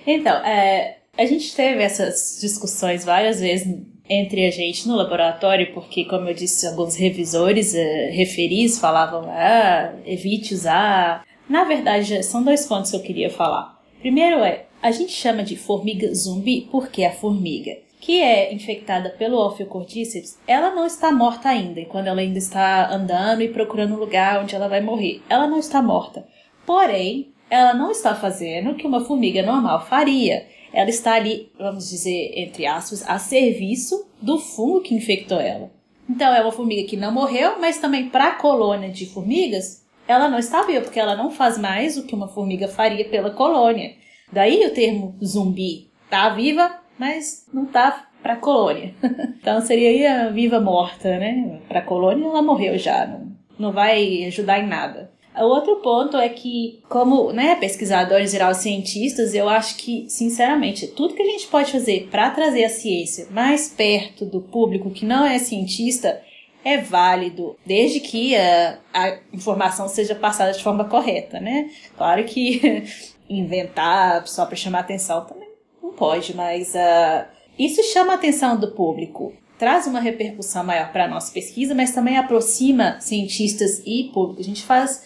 Então, 0.05 0.35
é, 0.45 0.97
a 1.17 1.25
gente 1.25 1.55
teve 1.55 1.81
essas 1.81 2.39
discussões 2.41 3.05
várias 3.05 3.39
vezes 3.39 3.67
entre 4.09 4.45
a 4.45 4.51
gente 4.51 4.87
no 4.87 4.95
laboratório, 4.95 5.73
porque, 5.73 6.05
como 6.05 6.27
eu 6.27 6.33
disse, 6.33 6.67
alguns 6.67 6.95
revisores, 6.95 7.73
é, 7.73 8.09
referis, 8.11 8.77
falavam, 8.79 9.29
ah, 9.29 9.93
evite 10.05 10.53
usar 10.53 11.23
na 11.47 11.65
verdade, 11.65 12.23
são 12.23 12.43
dois 12.43 12.65
pontos 12.65 12.91
que 12.91 12.97
eu 12.97 13.01
queria 13.01 13.29
falar. 13.29 13.79
Primeiro 13.99 14.39
é, 14.39 14.65
a 14.81 14.91
gente 14.91 15.11
chama 15.11 15.43
de 15.43 15.55
formiga 15.55 16.13
zumbi 16.13 16.67
porque 16.71 17.03
a 17.03 17.11
formiga 17.11 17.77
que 17.99 18.21
é 18.21 18.53
infectada 18.53 19.09
pelo 19.11 19.37
Ophiocordyceps, 19.37 20.37
ela 20.45 20.75
não 20.75 20.85
está 20.85 21.09
morta 21.09 21.47
ainda, 21.47 21.85
quando 21.85 22.07
ela 22.07 22.19
ainda 22.19 22.37
está 22.37 22.91
andando 22.91 23.41
e 23.41 23.47
procurando 23.47 23.93
um 23.93 23.99
lugar 23.99 24.41
onde 24.41 24.53
ela 24.53 24.67
vai 24.67 24.81
morrer. 24.81 25.21
Ela 25.29 25.47
não 25.47 25.57
está 25.57 25.81
morta. 25.81 26.27
Porém, 26.65 27.31
ela 27.49 27.73
não 27.73 27.91
está 27.91 28.13
fazendo 28.13 28.71
o 28.71 28.75
que 28.75 28.85
uma 28.85 29.05
formiga 29.05 29.41
normal 29.41 29.85
faria. 29.85 30.45
Ela 30.73 30.89
está 30.89 31.13
ali, 31.13 31.51
vamos 31.57 31.89
dizer, 31.89 32.33
entre 32.35 32.65
aspas, 32.65 33.07
a 33.07 33.19
serviço 33.19 34.07
do 34.19 34.39
fungo 34.39 34.81
que 34.81 34.95
infectou 34.95 35.39
ela. 35.39 35.71
Então 36.09 36.33
é 36.33 36.41
uma 36.41 36.51
formiga 36.51 36.87
que 36.89 36.97
não 36.97 37.11
morreu, 37.11 37.59
mas 37.59 37.79
também 37.79 38.09
para 38.09 38.29
a 38.29 38.35
colônia 38.35 38.89
de 38.89 39.05
formigas, 39.05 39.85
ela 40.07 40.27
não 40.27 40.39
está 40.39 40.63
viva, 40.63 40.81
porque 40.81 40.99
ela 40.99 41.15
não 41.15 41.31
faz 41.31 41.57
mais 41.57 41.95
o 41.95 42.05
que 42.05 42.15
uma 42.15 42.27
formiga 42.27 42.67
faria 42.67 43.05
pela 43.05 43.29
colônia. 43.29 43.93
Daí 44.31 44.65
o 44.65 44.73
termo 44.73 45.15
zumbi. 45.23 45.91
Tá 46.09 46.29
viva, 46.29 46.79
mas 46.97 47.45
não 47.53 47.65
tá 47.65 48.09
para 48.21 48.33
a 48.33 48.37
colônia. 48.37 48.93
então 49.39 49.61
seria 49.61 50.23
a 50.23 50.29
viva 50.29 50.59
morta, 50.59 51.17
né? 51.19 51.61
Para 51.67 51.79
a 51.79 51.83
colônia 51.83 52.25
ela 52.25 52.41
morreu 52.41 52.77
já, 52.77 53.05
não, 53.05 53.31
não 53.57 53.71
vai 53.71 54.25
ajudar 54.25 54.59
em 54.59 54.67
nada. 54.67 55.11
O 55.35 55.45
outro 55.45 55.77
ponto 55.77 56.17
é 56.17 56.29
que, 56.29 56.79
como 56.87 57.31
né, 57.31 57.55
pesquisadores 57.55 58.31
geral 58.31 58.53
cientistas, 58.53 59.33
eu 59.33 59.49
acho 59.49 59.77
que, 59.77 60.05
sinceramente, 60.07 60.87
tudo 60.87 61.15
que 61.15 61.21
a 61.21 61.25
gente 61.25 61.47
pode 61.47 61.71
fazer 61.71 62.07
para 62.11 62.29
trazer 62.29 62.63
a 62.63 62.69
ciência 62.69 63.27
mais 63.31 63.67
perto 63.67 64.25
do 64.25 64.41
público 64.41 64.91
que 64.91 65.05
não 65.05 65.25
é 65.25 65.39
cientista 65.39 66.21
é 66.63 66.77
válido, 66.77 67.57
desde 67.65 67.99
que 67.99 68.35
a, 68.35 68.77
a 68.93 69.17
informação 69.33 69.89
seja 69.89 70.15
passada 70.15 70.53
de 70.53 70.63
forma 70.63 70.85
correta, 70.85 71.39
né? 71.39 71.69
Claro 71.97 72.23
que 72.23 72.83
inventar 73.29 74.25
só 74.27 74.45
para 74.45 74.55
chamar 74.55 74.79
atenção 74.79 75.25
também 75.25 75.49
não 75.81 75.91
pode, 75.91 76.35
mas 76.35 76.73
uh, 76.73 77.25
isso 77.59 77.83
chama 77.91 78.13
a 78.13 78.15
atenção 78.15 78.57
do 78.57 78.71
público 78.71 79.33
traz 79.57 79.87
uma 79.87 79.99
repercussão 79.99 80.63
maior 80.63 80.91
para 80.91 81.05
a 81.05 81.07
nossa 81.07 81.31
pesquisa, 81.31 81.73
mas 81.73 81.91
também 81.91 82.17
aproxima 82.17 82.99
cientistas 82.99 83.81
e 83.85 84.11
público. 84.13 84.41
A 84.41 84.43
gente 84.43 84.61
faz 84.63 85.03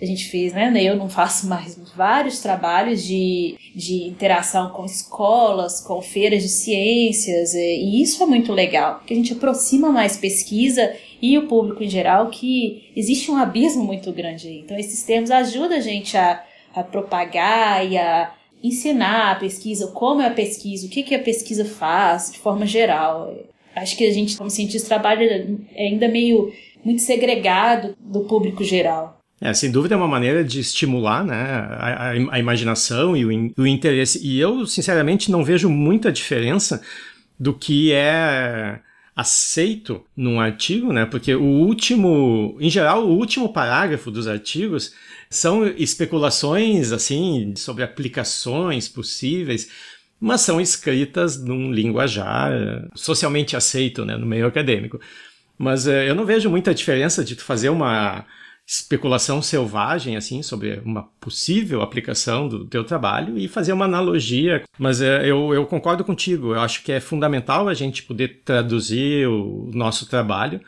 a 0.00 0.06
gente 0.06 0.30
fez, 0.30 0.52
né? 0.52 0.72
Eu 0.82 0.96
não 0.96 1.08
faço 1.08 1.46
mais 1.46 1.78
vários 1.94 2.40
trabalhos 2.40 3.04
de, 3.04 3.56
de 3.74 4.04
interação 4.04 4.70
com 4.70 4.84
escolas, 4.84 5.80
com 5.80 6.00
feiras 6.00 6.42
de 6.42 6.48
ciências, 6.48 7.52
e 7.54 8.00
isso 8.00 8.22
é 8.22 8.26
muito 8.26 8.52
legal, 8.52 8.96
porque 8.96 9.12
a 9.12 9.16
gente 9.16 9.34
aproxima 9.34 9.90
mais 9.90 10.16
pesquisa 10.16 10.94
e 11.20 11.36
o 11.36 11.46
público 11.46 11.84
em 11.84 11.88
geral 11.88 12.30
que 12.30 12.90
existe 12.96 13.30
um 13.30 13.36
abismo 13.36 13.84
muito 13.84 14.10
grande 14.12 14.48
aí. 14.48 14.60
Então, 14.60 14.78
esses 14.78 15.02
termos 15.02 15.30
ajudam 15.30 15.76
a 15.76 15.80
gente 15.80 16.16
a, 16.16 16.42
a 16.74 16.82
propagar 16.82 17.86
e 17.86 17.98
a 17.98 18.32
ensinar 18.62 19.32
a 19.32 19.34
pesquisa, 19.36 19.88
como 19.88 20.22
é 20.22 20.26
a 20.26 20.34
pesquisa, 20.34 20.86
o 20.86 20.90
que, 20.90 21.02
que 21.02 21.14
a 21.14 21.22
pesquisa 21.22 21.64
faz 21.64 22.32
de 22.32 22.38
forma 22.38 22.64
geral. 22.64 23.34
Acho 23.74 23.96
que 23.96 24.06
a 24.06 24.12
gente, 24.12 24.36
como 24.36 24.50
cientista, 24.50 24.88
trabalha 24.88 25.46
ainda 25.76 26.08
meio 26.08 26.52
muito 26.84 27.02
segregado 27.02 27.94
do 28.00 28.24
público 28.24 28.64
geral. 28.64 29.19
É, 29.40 29.54
sem 29.54 29.70
dúvida 29.70 29.94
é 29.94 29.96
uma 29.96 30.06
maneira 30.06 30.44
de 30.44 30.60
estimular 30.60 31.24
né, 31.24 31.34
a, 31.34 32.10
a, 32.32 32.38
imaginação 32.38 33.16
e 33.16 33.24
o, 33.24 33.52
o, 33.56 33.66
interesse. 33.66 34.20
E 34.22 34.38
eu, 34.38 34.66
sinceramente, 34.66 35.30
não 35.30 35.42
vejo 35.42 35.70
muita 35.70 36.12
diferença 36.12 36.82
do 37.38 37.54
que 37.54 37.90
é 37.90 38.80
aceito 39.16 40.04
num 40.14 40.40
artigo, 40.40 40.92
né? 40.92 41.06
Porque 41.06 41.34
o 41.34 41.42
último, 41.42 42.56
em 42.60 42.68
geral, 42.68 43.06
o 43.06 43.16
último 43.16 43.50
parágrafo 43.50 44.10
dos 44.10 44.28
artigos 44.28 44.94
são 45.30 45.66
especulações 45.66 46.92
assim 46.92 47.54
sobre 47.56 47.82
aplicações 47.82 48.88
possíveis, 48.88 49.70
mas 50.20 50.42
são 50.42 50.60
escritas 50.60 51.42
num 51.42 51.72
linguajar 51.72 52.52
socialmente 52.94 53.56
aceito, 53.56 54.04
né, 54.04 54.16
no 54.16 54.26
meio 54.26 54.46
acadêmico. 54.46 55.00
Mas 55.56 55.86
uh, 55.86 55.90
eu 55.90 56.14
não 56.14 56.26
vejo 56.26 56.50
muita 56.50 56.74
diferença 56.74 57.24
de 57.24 57.36
tu 57.36 57.44
fazer 57.44 57.70
uma 57.70 58.26
especulação 58.70 59.42
selvagem 59.42 60.16
assim 60.16 60.44
sobre 60.44 60.80
uma 60.84 61.02
possível 61.20 61.82
aplicação 61.82 62.46
do 62.46 62.64
teu 62.64 62.84
trabalho 62.84 63.36
e 63.36 63.48
fazer 63.48 63.72
uma 63.72 63.84
analogia. 63.84 64.62
Mas 64.78 65.00
é, 65.00 65.28
eu, 65.28 65.52
eu 65.52 65.66
concordo 65.66 66.04
contigo. 66.04 66.54
Eu 66.54 66.60
acho 66.60 66.84
que 66.84 66.92
é 66.92 67.00
fundamental 67.00 67.66
a 67.66 67.74
gente 67.74 68.04
poder 68.04 68.42
traduzir 68.44 69.26
o 69.26 69.68
nosso 69.74 70.08
trabalho 70.08 70.60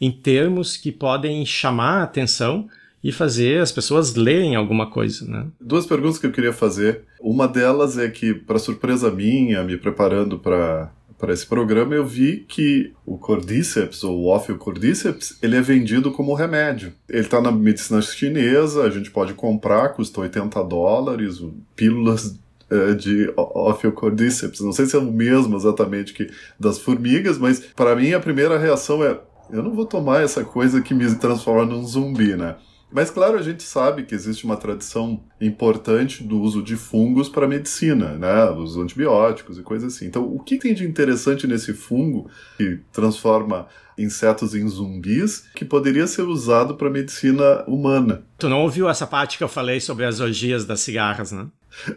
em 0.00 0.12
termos 0.12 0.76
que 0.76 0.92
podem 0.92 1.44
chamar 1.44 1.98
a 1.98 2.02
atenção 2.04 2.68
e 3.02 3.10
fazer 3.10 3.60
as 3.60 3.72
pessoas 3.72 4.14
lerem 4.14 4.54
alguma 4.54 4.88
coisa, 4.88 5.26
né? 5.26 5.46
Duas 5.60 5.84
perguntas 5.84 6.18
que 6.18 6.26
eu 6.26 6.32
queria 6.32 6.52
fazer. 6.52 7.02
Uma 7.20 7.48
delas 7.48 7.98
é 7.98 8.08
que, 8.08 8.34
para 8.34 8.58
surpresa 8.58 9.10
minha, 9.10 9.64
me 9.64 9.76
preparando 9.76 10.38
para 10.38 10.92
para 11.18 11.32
esse 11.32 11.44
programa, 11.44 11.94
eu 11.94 12.06
vi 12.06 12.44
que 12.48 12.92
o 13.04 13.18
Cordyceps, 13.18 14.04
ou 14.04 14.20
o 14.20 14.34
Ophiocordyceps, 14.34 15.36
ele 15.42 15.56
é 15.56 15.60
vendido 15.60 16.12
como 16.12 16.32
remédio. 16.32 16.92
Ele 17.08 17.20
está 17.20 17.40
na 17.40 17.50
medicina 17.50 18.00
chinesa, 18.00 18.84
a 18.84 18.90
gente 18.90 19.10
pode 19.10 19.34
comprar, 19.34 19.88
custa 19.90 20.20
80 20.20 20.62
dólares, 20.62 21.42
pílulas 21.74 22.38
é, 22.70 22.94
de 22.94 23.32
Ophiocordyceps. 23.36 24.60
Não 24.60 24.72
sei 24.72 24.86
se 24.86 24.94
é 24.94 24.98
o 24.98 25.12
mesmo 25.12 25.56
exatamente 25.56 26.14
que 26.14 26.30
das 26.58 26.78
formigas, 26.78 27.36
mas 27.36 27.60
para 27.74 27.96
mim 27.96 28.12
a 28.12 28.20
primeira 28.20 28.56
reação 28.56 29.02
é 29.02 29.18
eu 29.50 29.62
não 29.62 29.72
vou 29.72 29.86
tomar 29.86 30.22
essa 30.22 30.44
coisa 30.44 30.80
que 30.82 30.92
me 30.92 31.14
transforma 31.14 31.64
num 31.64 31.84
zumbi, 31.86 32.36
né? 32.36 32.56
Mas, 32.90 33.10
claro, 33.10 33.38
a 33.38 33.42
gente 33.42 33.62
sabe 33.62 34.04
que 34.04 34.14
existe 34.14 34.44
uma 34.44 34.56
tradição 34.56 35.22
importante 35.40 36.24
do 36.24 36.40
uso 36.40 36.62
de 36.62 36.74
fungos 36.74 37.28
para 37.28 37.46
medicina, 37.46 38.16
né? 38.16 38.50
Os 38.50 38.76
antibióticos 38.76 39.58
e 39.58 39.62
coisas 39.62 39.94
assim. 39.94 40.06
Então, 40.06 40.24
o 40.24 40.38
que 40.40 40.56
tem 40.56 40.74
de 40.74 40.86
interessante 40.86 41.46
nesse 41.46 41.74
fungo 41.74 42.30
que 42.56 42.80
transforma 42.92 43.66
insetos 43.98 44.54
em 44.54 44.66
zumbis 44.66 45.44
que 45.54 45.64
poderia 45.64 46.06
ser 46.06 46.22
usado 46.22 46.76
para 46.76 46.88
medicina 46.88 47.64
humana? 47.66 48.24
Tu 48.38 48.48
não 48.48 48.62
ouviu 48.62 48.88
essa 48.88 49.06
parte 49.06 49.36
que 49.36 49.44
eu 49.44 49.48
falei 49.48 49.80
sobre 49.80 50.04
as 50.04 50.20
orgias 50.20 50.64
das 50.64 50.80
cigarras, 50.80 51.32
né? 51.32 51.46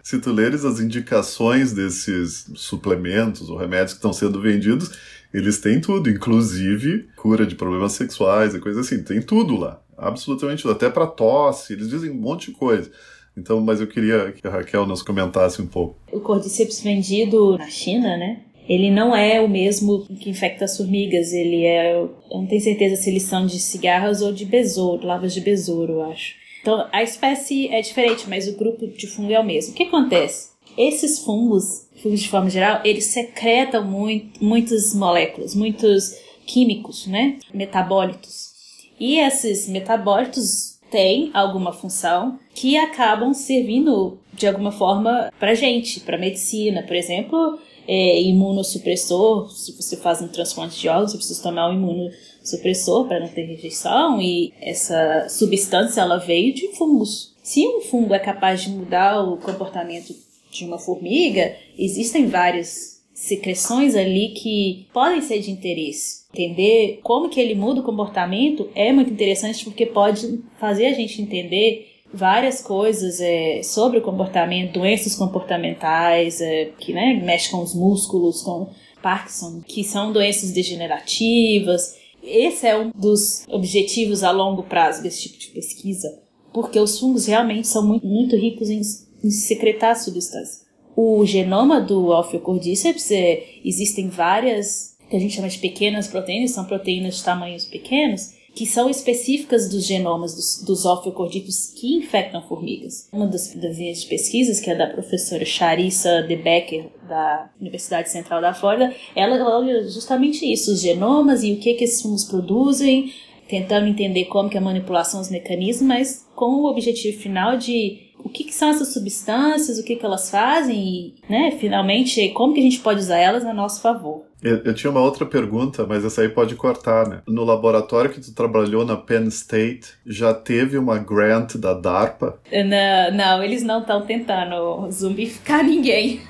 Se 0.04 0.20
tu 0.20 0.34
leres 0.34 0.66
as 0.66 0.80
indicações 0.80 1.72
desses 1.72 2.52
suplementos 2.56 3.50
ou 3.50 3.58
remédios 3.58 3.94
que 3.94 4.00
estão 4.00 4.12
sendo 4.12 4.42
vendidos, 4.42 4.92
eles 5.34 5.60
têm 5.60 5.80
tudo, 5.80 6.10
inclusive 6.10 7.08
cura 7.16 7.46
de 7.46 7.56
problemas 7.56 7.94
sexuais 7.94 8.54
e 8.54 8.60
coisas 8.60 8.86
assim, 8.86 9.04
tem 9.04 9.22
tudo 9.22 9.58
lá 9.58 9.82
absolutamente 10.02 10.64
tudo, 10.64 10.72
até 10.72 10.90
para 10.90 11.06
tosse, 11.06 11.74
eles 11.74 11.88
dizem 11.88 12.10
um 12.10 12.16
monte 12.16 12.50
de 12.50 12.58
coisa. 12.58 12.92
Então, 13.38 13.62
mas 13.62 13.80
eu 13.80 13.88
queria 13.88 14.32
que 14.32 14.46
a 14.46 14.50
Raquel 14.50 14.86
nos 14.86 15.02
comentasse 15.02 15.62
um 15.62 15.68
pouco. 15.68 15.96
O 16.12 16.20
cordyceps 16.20 16.82
vendido 16.82 17.58
na 17.58 17.70
China, 17.70 18.18
né? 18.18 18.42
Ele 18.68 18.92
não 18.92 19.16
é 19.16 19.40
o 19.40 19.48
mesmo 19.48 20.06
que 20.20 20.30
infecta 20.30 20.66
as 20.66 20.76
formigas. 20.76 21.32
Ele 21.32 21.64
é. 21.64 21.94
Eu 21.94 22.14
não 22.30 22.46
tenho 22.46 22.62
certeza 22.62 22.96
se 22.96 23.10
eles 23.10 23.24
são 23.24 23.46
de 23.46 23.60
cigarras 23.60 24.22
ou 24.22 24.34
de 24.34 24.46
besouro, 24.46 25.08
lavas 25.08 25.34
de 25.34 25.40
besouro, 25.40 25.94
eu 25.94 26.04
acho. 26.04 26.36
Então, 26.62 26.88
a 26.92 27.02
espécie 27.02 27.70
é 27.70 27.82
diferente, 27.82 28.30
mas 28.30 28.48
o 28.48 28.58
grupo 28.58 28.86
de 28.86 29.08
fungo 29.08 29.32
é 29.32 29.40
o 29.40 29.46
mesmo. 29.46 29.72
O 29.72 29.76
que 29.76 29.84
acontece? 29.84 30.51
Esses 30.78 31.20
fungos, 31.20 31.88
fungos 32.02 32.20
de 32.22 32.30
forma 32.30 32.50
geral, 32.50 32.82
eles 32.84 33.06
secretam 33.06 33.84
muito, 33.86 34.44
muitas 34.44 34.94
moléculas, 34.94 35.56
muitos 35.56 36.16
químicos, 36.46 37.08
né? 37.08 37.38
Metabólitos. 37.54 38.52
E 39.00 39.18
esses 39.18 39.68
metabólitos 39.68 40.80
têm 40.92 41.32
alguma 41.34 41.72
função 41.72 42.38
que 42.54 42.78
acabam 42.78 43.34
servindo 43.34 44.20
de 44.34 44.48
alguma 44.48 44.72
forma 44.72 45.32
para 45.40 45.56
gente, 45.56 46.02
para 46.02 46.18
medicina, 46.18 46.84
por 46.84 46.96
exemplo, 46.96 47.60
é, 47.88 48.22
imunossupressor. 48.22 49.50
Se 49.52 49.72
você 49.72 49.98
faz 49.98 50.22
um 50.22 50.28
transplante 50.28 50.80
de 50.80 50.88
órgãos, 50.88 51.12
você 51.12 51.18
precisa 51.18 51.44
tomar 51.44 51.70
um 51.70 51.74
imunossupressor 51.74 53.08
para 53.08 53.20
não 53.20 53.28
ter 53.28 53.46
rejeição. 53.46 54.22
E 54.22 54.54
essa 54.62 55.28
substância 55.30 56.02
ela 56.02 56.18
veio 56.18 56.54
de 56.54 56.68
fungos. 56.76 57.34
Se 57.42 57.66
um 57.66 57.82
fungo 57.82 58.14
é 58.14 58.20
capaz 58.20 58.62
de 58.62 58.70
mudar 58.70 59.22
o 59.22 59.38
comportamento 59.38 60.14
de 60.52 60.66
uma 60.66 60.78
formiga, 60.78 61.56
existem 61.78 62.28
várias 62.28 63.02
secreções 63.14 63.96
ali 63.96 64.30
que 64.30 64.88
podem 64.94 65.22
ser 65.22 65.40
de 65.40 65.52
interesse. 65.52 66.22
Entender 66.34 67.00
como 67.04 67.30
que 67.30 67.40
ele 67.40 67.56
muda 67.56 67.82
o 67.82 67.84
comportamento 67.84 68.70
é 68.74 68.92
muito 68.92 69.12
interessante 69.12 69.64
porque 69.64 69.86
pode 69.86 70.40
fazer 70.60 70.88
a 70.88 70.94
gente 70.94 71.22
entender 71.22 71.88
várias 72.14 72.62
coisas 72.62 73.20
é, 73.22 73.62
sobre 73.64 74.00
o 74.00 74.02
comportamento, 74.02 74.74
doenças 74.74 75.16
comportamentais, 75.16 76.42
é, 76.42 76.72
que 76.80 76.94
né, 76.94 77.22
mexe 77.24 77.50
com 77.50 77.62
os 77.62 77.74
músculos, 77.74 78.42
com 78.42 78.70
Parkinson, 79.02 79.62
que 79.66 79.84
são 79.84 80.12
doenças 80.12 80.52
degenerativas. 80.52 81.96
Esse 82.24 82.68
é 82.68 82.78
um 82.78 82.92
dos 82.92 83.46
objetivos 83.50 84.24
a 84.24 84.32
longo 84.32 84.64
prazo 84.64 85.02
desse 85.02 85.24
tipo 85.24 85.40
de 85.40 85.48
pesquisa, 85.48 86.22
porque 86.54 86.80
os 86.80 87.00
fungos 87.00 87.26
realmente 87.26 87.68
são 87.68 87.86
muito, 87.86 88.06
muito 88.06 88.36
ricos 88.36 88.70
em, 88.70 88.82
secretar 89.30 89.96
substâncias. 89.96 90.66
O 90.96 91.26
genoma 91.26 91.80
do 91.80 92.08
Ophiocordyceps, 92.08 93.12
é, 93.12 93.44
existem 93.64 94.10
várias 94.10 94.92
que 95.10 95.18
a 95.18 95.20
gente 95.20 95.36
chama 95.36 95.50
de 95.50 95.60
pequenas 95.60 96.08
proteínas, 96.08 96.52
são 96.52 96.64
proteínas 96.64 97.18
de 97.18 97.24
tamanhos 97.24 97.66
pequenos, 97.66 98.34
que 98.56 98.66
são 98.66 98.90
específicas 98.90 99.70
dos 99.70 99.86
genomas 99.86 100.36
dos, 100.36 100.84
dos 100.84 101.74
que 101.74 101.96
infectam 101.96 102.42
formigas. 102.42 103.10
Uma 103.12 103.28
das, 103.28 103.54
das 103.56 103.78
linhas 103.78 104.02
de 104.02 104.08
pesquisas, 104.08 104.60
que 104.60 104.70
é 104.70 104.76
da 104.76 104.88
professora 104.88 105.46
Charissa 105.46 106.22
De 106.24 106.36
Becker, 106.36 106.88
da 107.08 107.50
Universidade 107.60 108.10
Central 108.10 108.42
da 108.42 108.54
Flórida, 108.54 108.94
ela 109.16 109.38
olha 109.58 109.88
justamente 109.90 110.46
isso, 110.46 110.72
os 110.72 110.82
genomas 110.82 111.44
e 111.44 111.54
o 111.54 111.60
que, 111.60 111.74
que 111.74 111.84
esses 111.84 112.02
fungos 112.02 112.26
produzem, 112.26 113.14
tentando 113.48 113.88
entender 113.88 114.26
como 114.26 114.50
que 114.50 114.58
é 114.58 114.60
a 114.60 114.64
manipulação 114.64 115.20
dos 115.20 115.30
mecanismos, 115.30 115.88
mas 115.88 116.26
com 116.36 116.62
o 116.62 116.70
objetivo 116.70 117.20
final 117.20 117.58
de 117.58 118.11
o 118.24 118.30
que, 118.30 118.44
que 118.44 118.54
são 118.54 118.70
essas 118.70 118.94
substâncias, 118.94 119.78
o 119.78 119.84
que, 119.84 119.96
que 119.96 120.06
elas 120.06 120.30
fazem 120.30 120.78
e, 120.78 121.16
né, 121.30 121.52
finalmente, 121.60 122.30
como 122.30 122.54
que 122.54 122.60
a 122.60 122.64
gente 122.64 122.80
pode 122.80 123.00
usar 123.00 123.18
elas 123.18 123.46
a 123.46 123.54
nosso 123.54 123.82
favor. 123.82 124.24
Eu, 124.42 124.58
eu, 124.64 124.74
tinha 124.74 124.90
uma 124.90 125.02
outra 125.02 125.24
pergunta, 125.24 125.86
mas 125.86 126.04
essa 126.04 126.22
aí 126.22 126.30
pode 126.30 126.56
cortar, 126.56 127.08
né? 127.08 127.22
No 127.28 127.44
laboratório 127.44 128.10
que 128.10 128.20
tu 128.20 128.34
trabalhou 128.34 128.84
na 128.84 128.98
Penn 128.98 129.28
State, 129.28 129.94
já 130.04 130.34
teve 130.34 130.80
uma 130.80 130.98
grant 130.98 131.58
da 131.58 131.76
DARPA? 131.76 132.40
Não, 132.52 133.16
não 133.16 133.44
eles 133.44 133.62
não 133.62 133.82
estão 133.82 134.02
tentando 134.02 134.90
zumbificar 134.90 135.62
ninguém. 135.64 136.22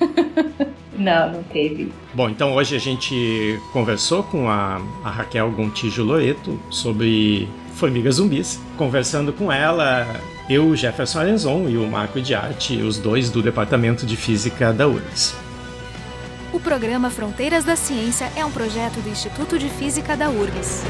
não, 0.97 1.31
não 1.31 1.43
teve. 1.43 1.89
Bom, 2.13 2.29
então 2.29 2.53
hoje 2.53 2.75
a 2.75 2.79
gente 2.79 3.57
conversou 3.71 4.23
com 4.23 4.49
a, 4.49 4.81
a 5.05 5.09
Raquel 5.09 5.49
Gontijo 5.51 6.03
Loreto 6.03 6.59
sobre 6.69 7.47
formigas 7.75 8.15
zumbis. 8.15 8.59
Conversando 8.77 9.31
com 9.31 9.49
ela, 9.49 10.05
eu, 10.49 10.75
Jefferson 10.75 11.19
Arenzon 11.19 11.69
e 11.69 11.77
o 11.77 11.87
Marco 11.87 12.21
de 12.21 12.33
Arte, 12.33 12.81
os 12.81 12.97
dois 12.97 13.29
do 13.29 13.41
Departamento 13.41 14.05
de 14.05 14.17
Física 14.17 14.73
da 14.73 14.87
URGS. 14.87 15.35
O 16.53 16.59
programa 16.59 17.09
Fronteiras 17.09 17.63
da 17.63 17.75
Ciência 17.75 18.29
é 18.35 18.45
um 18.45 18.51
projeto 18.51 18.99
do 19.01 19.09
Instituto 19.09 19.57
de 19.57 19.69
Física 19.69 20.17
da 20.17 20.29
URGS. 20.29 20.83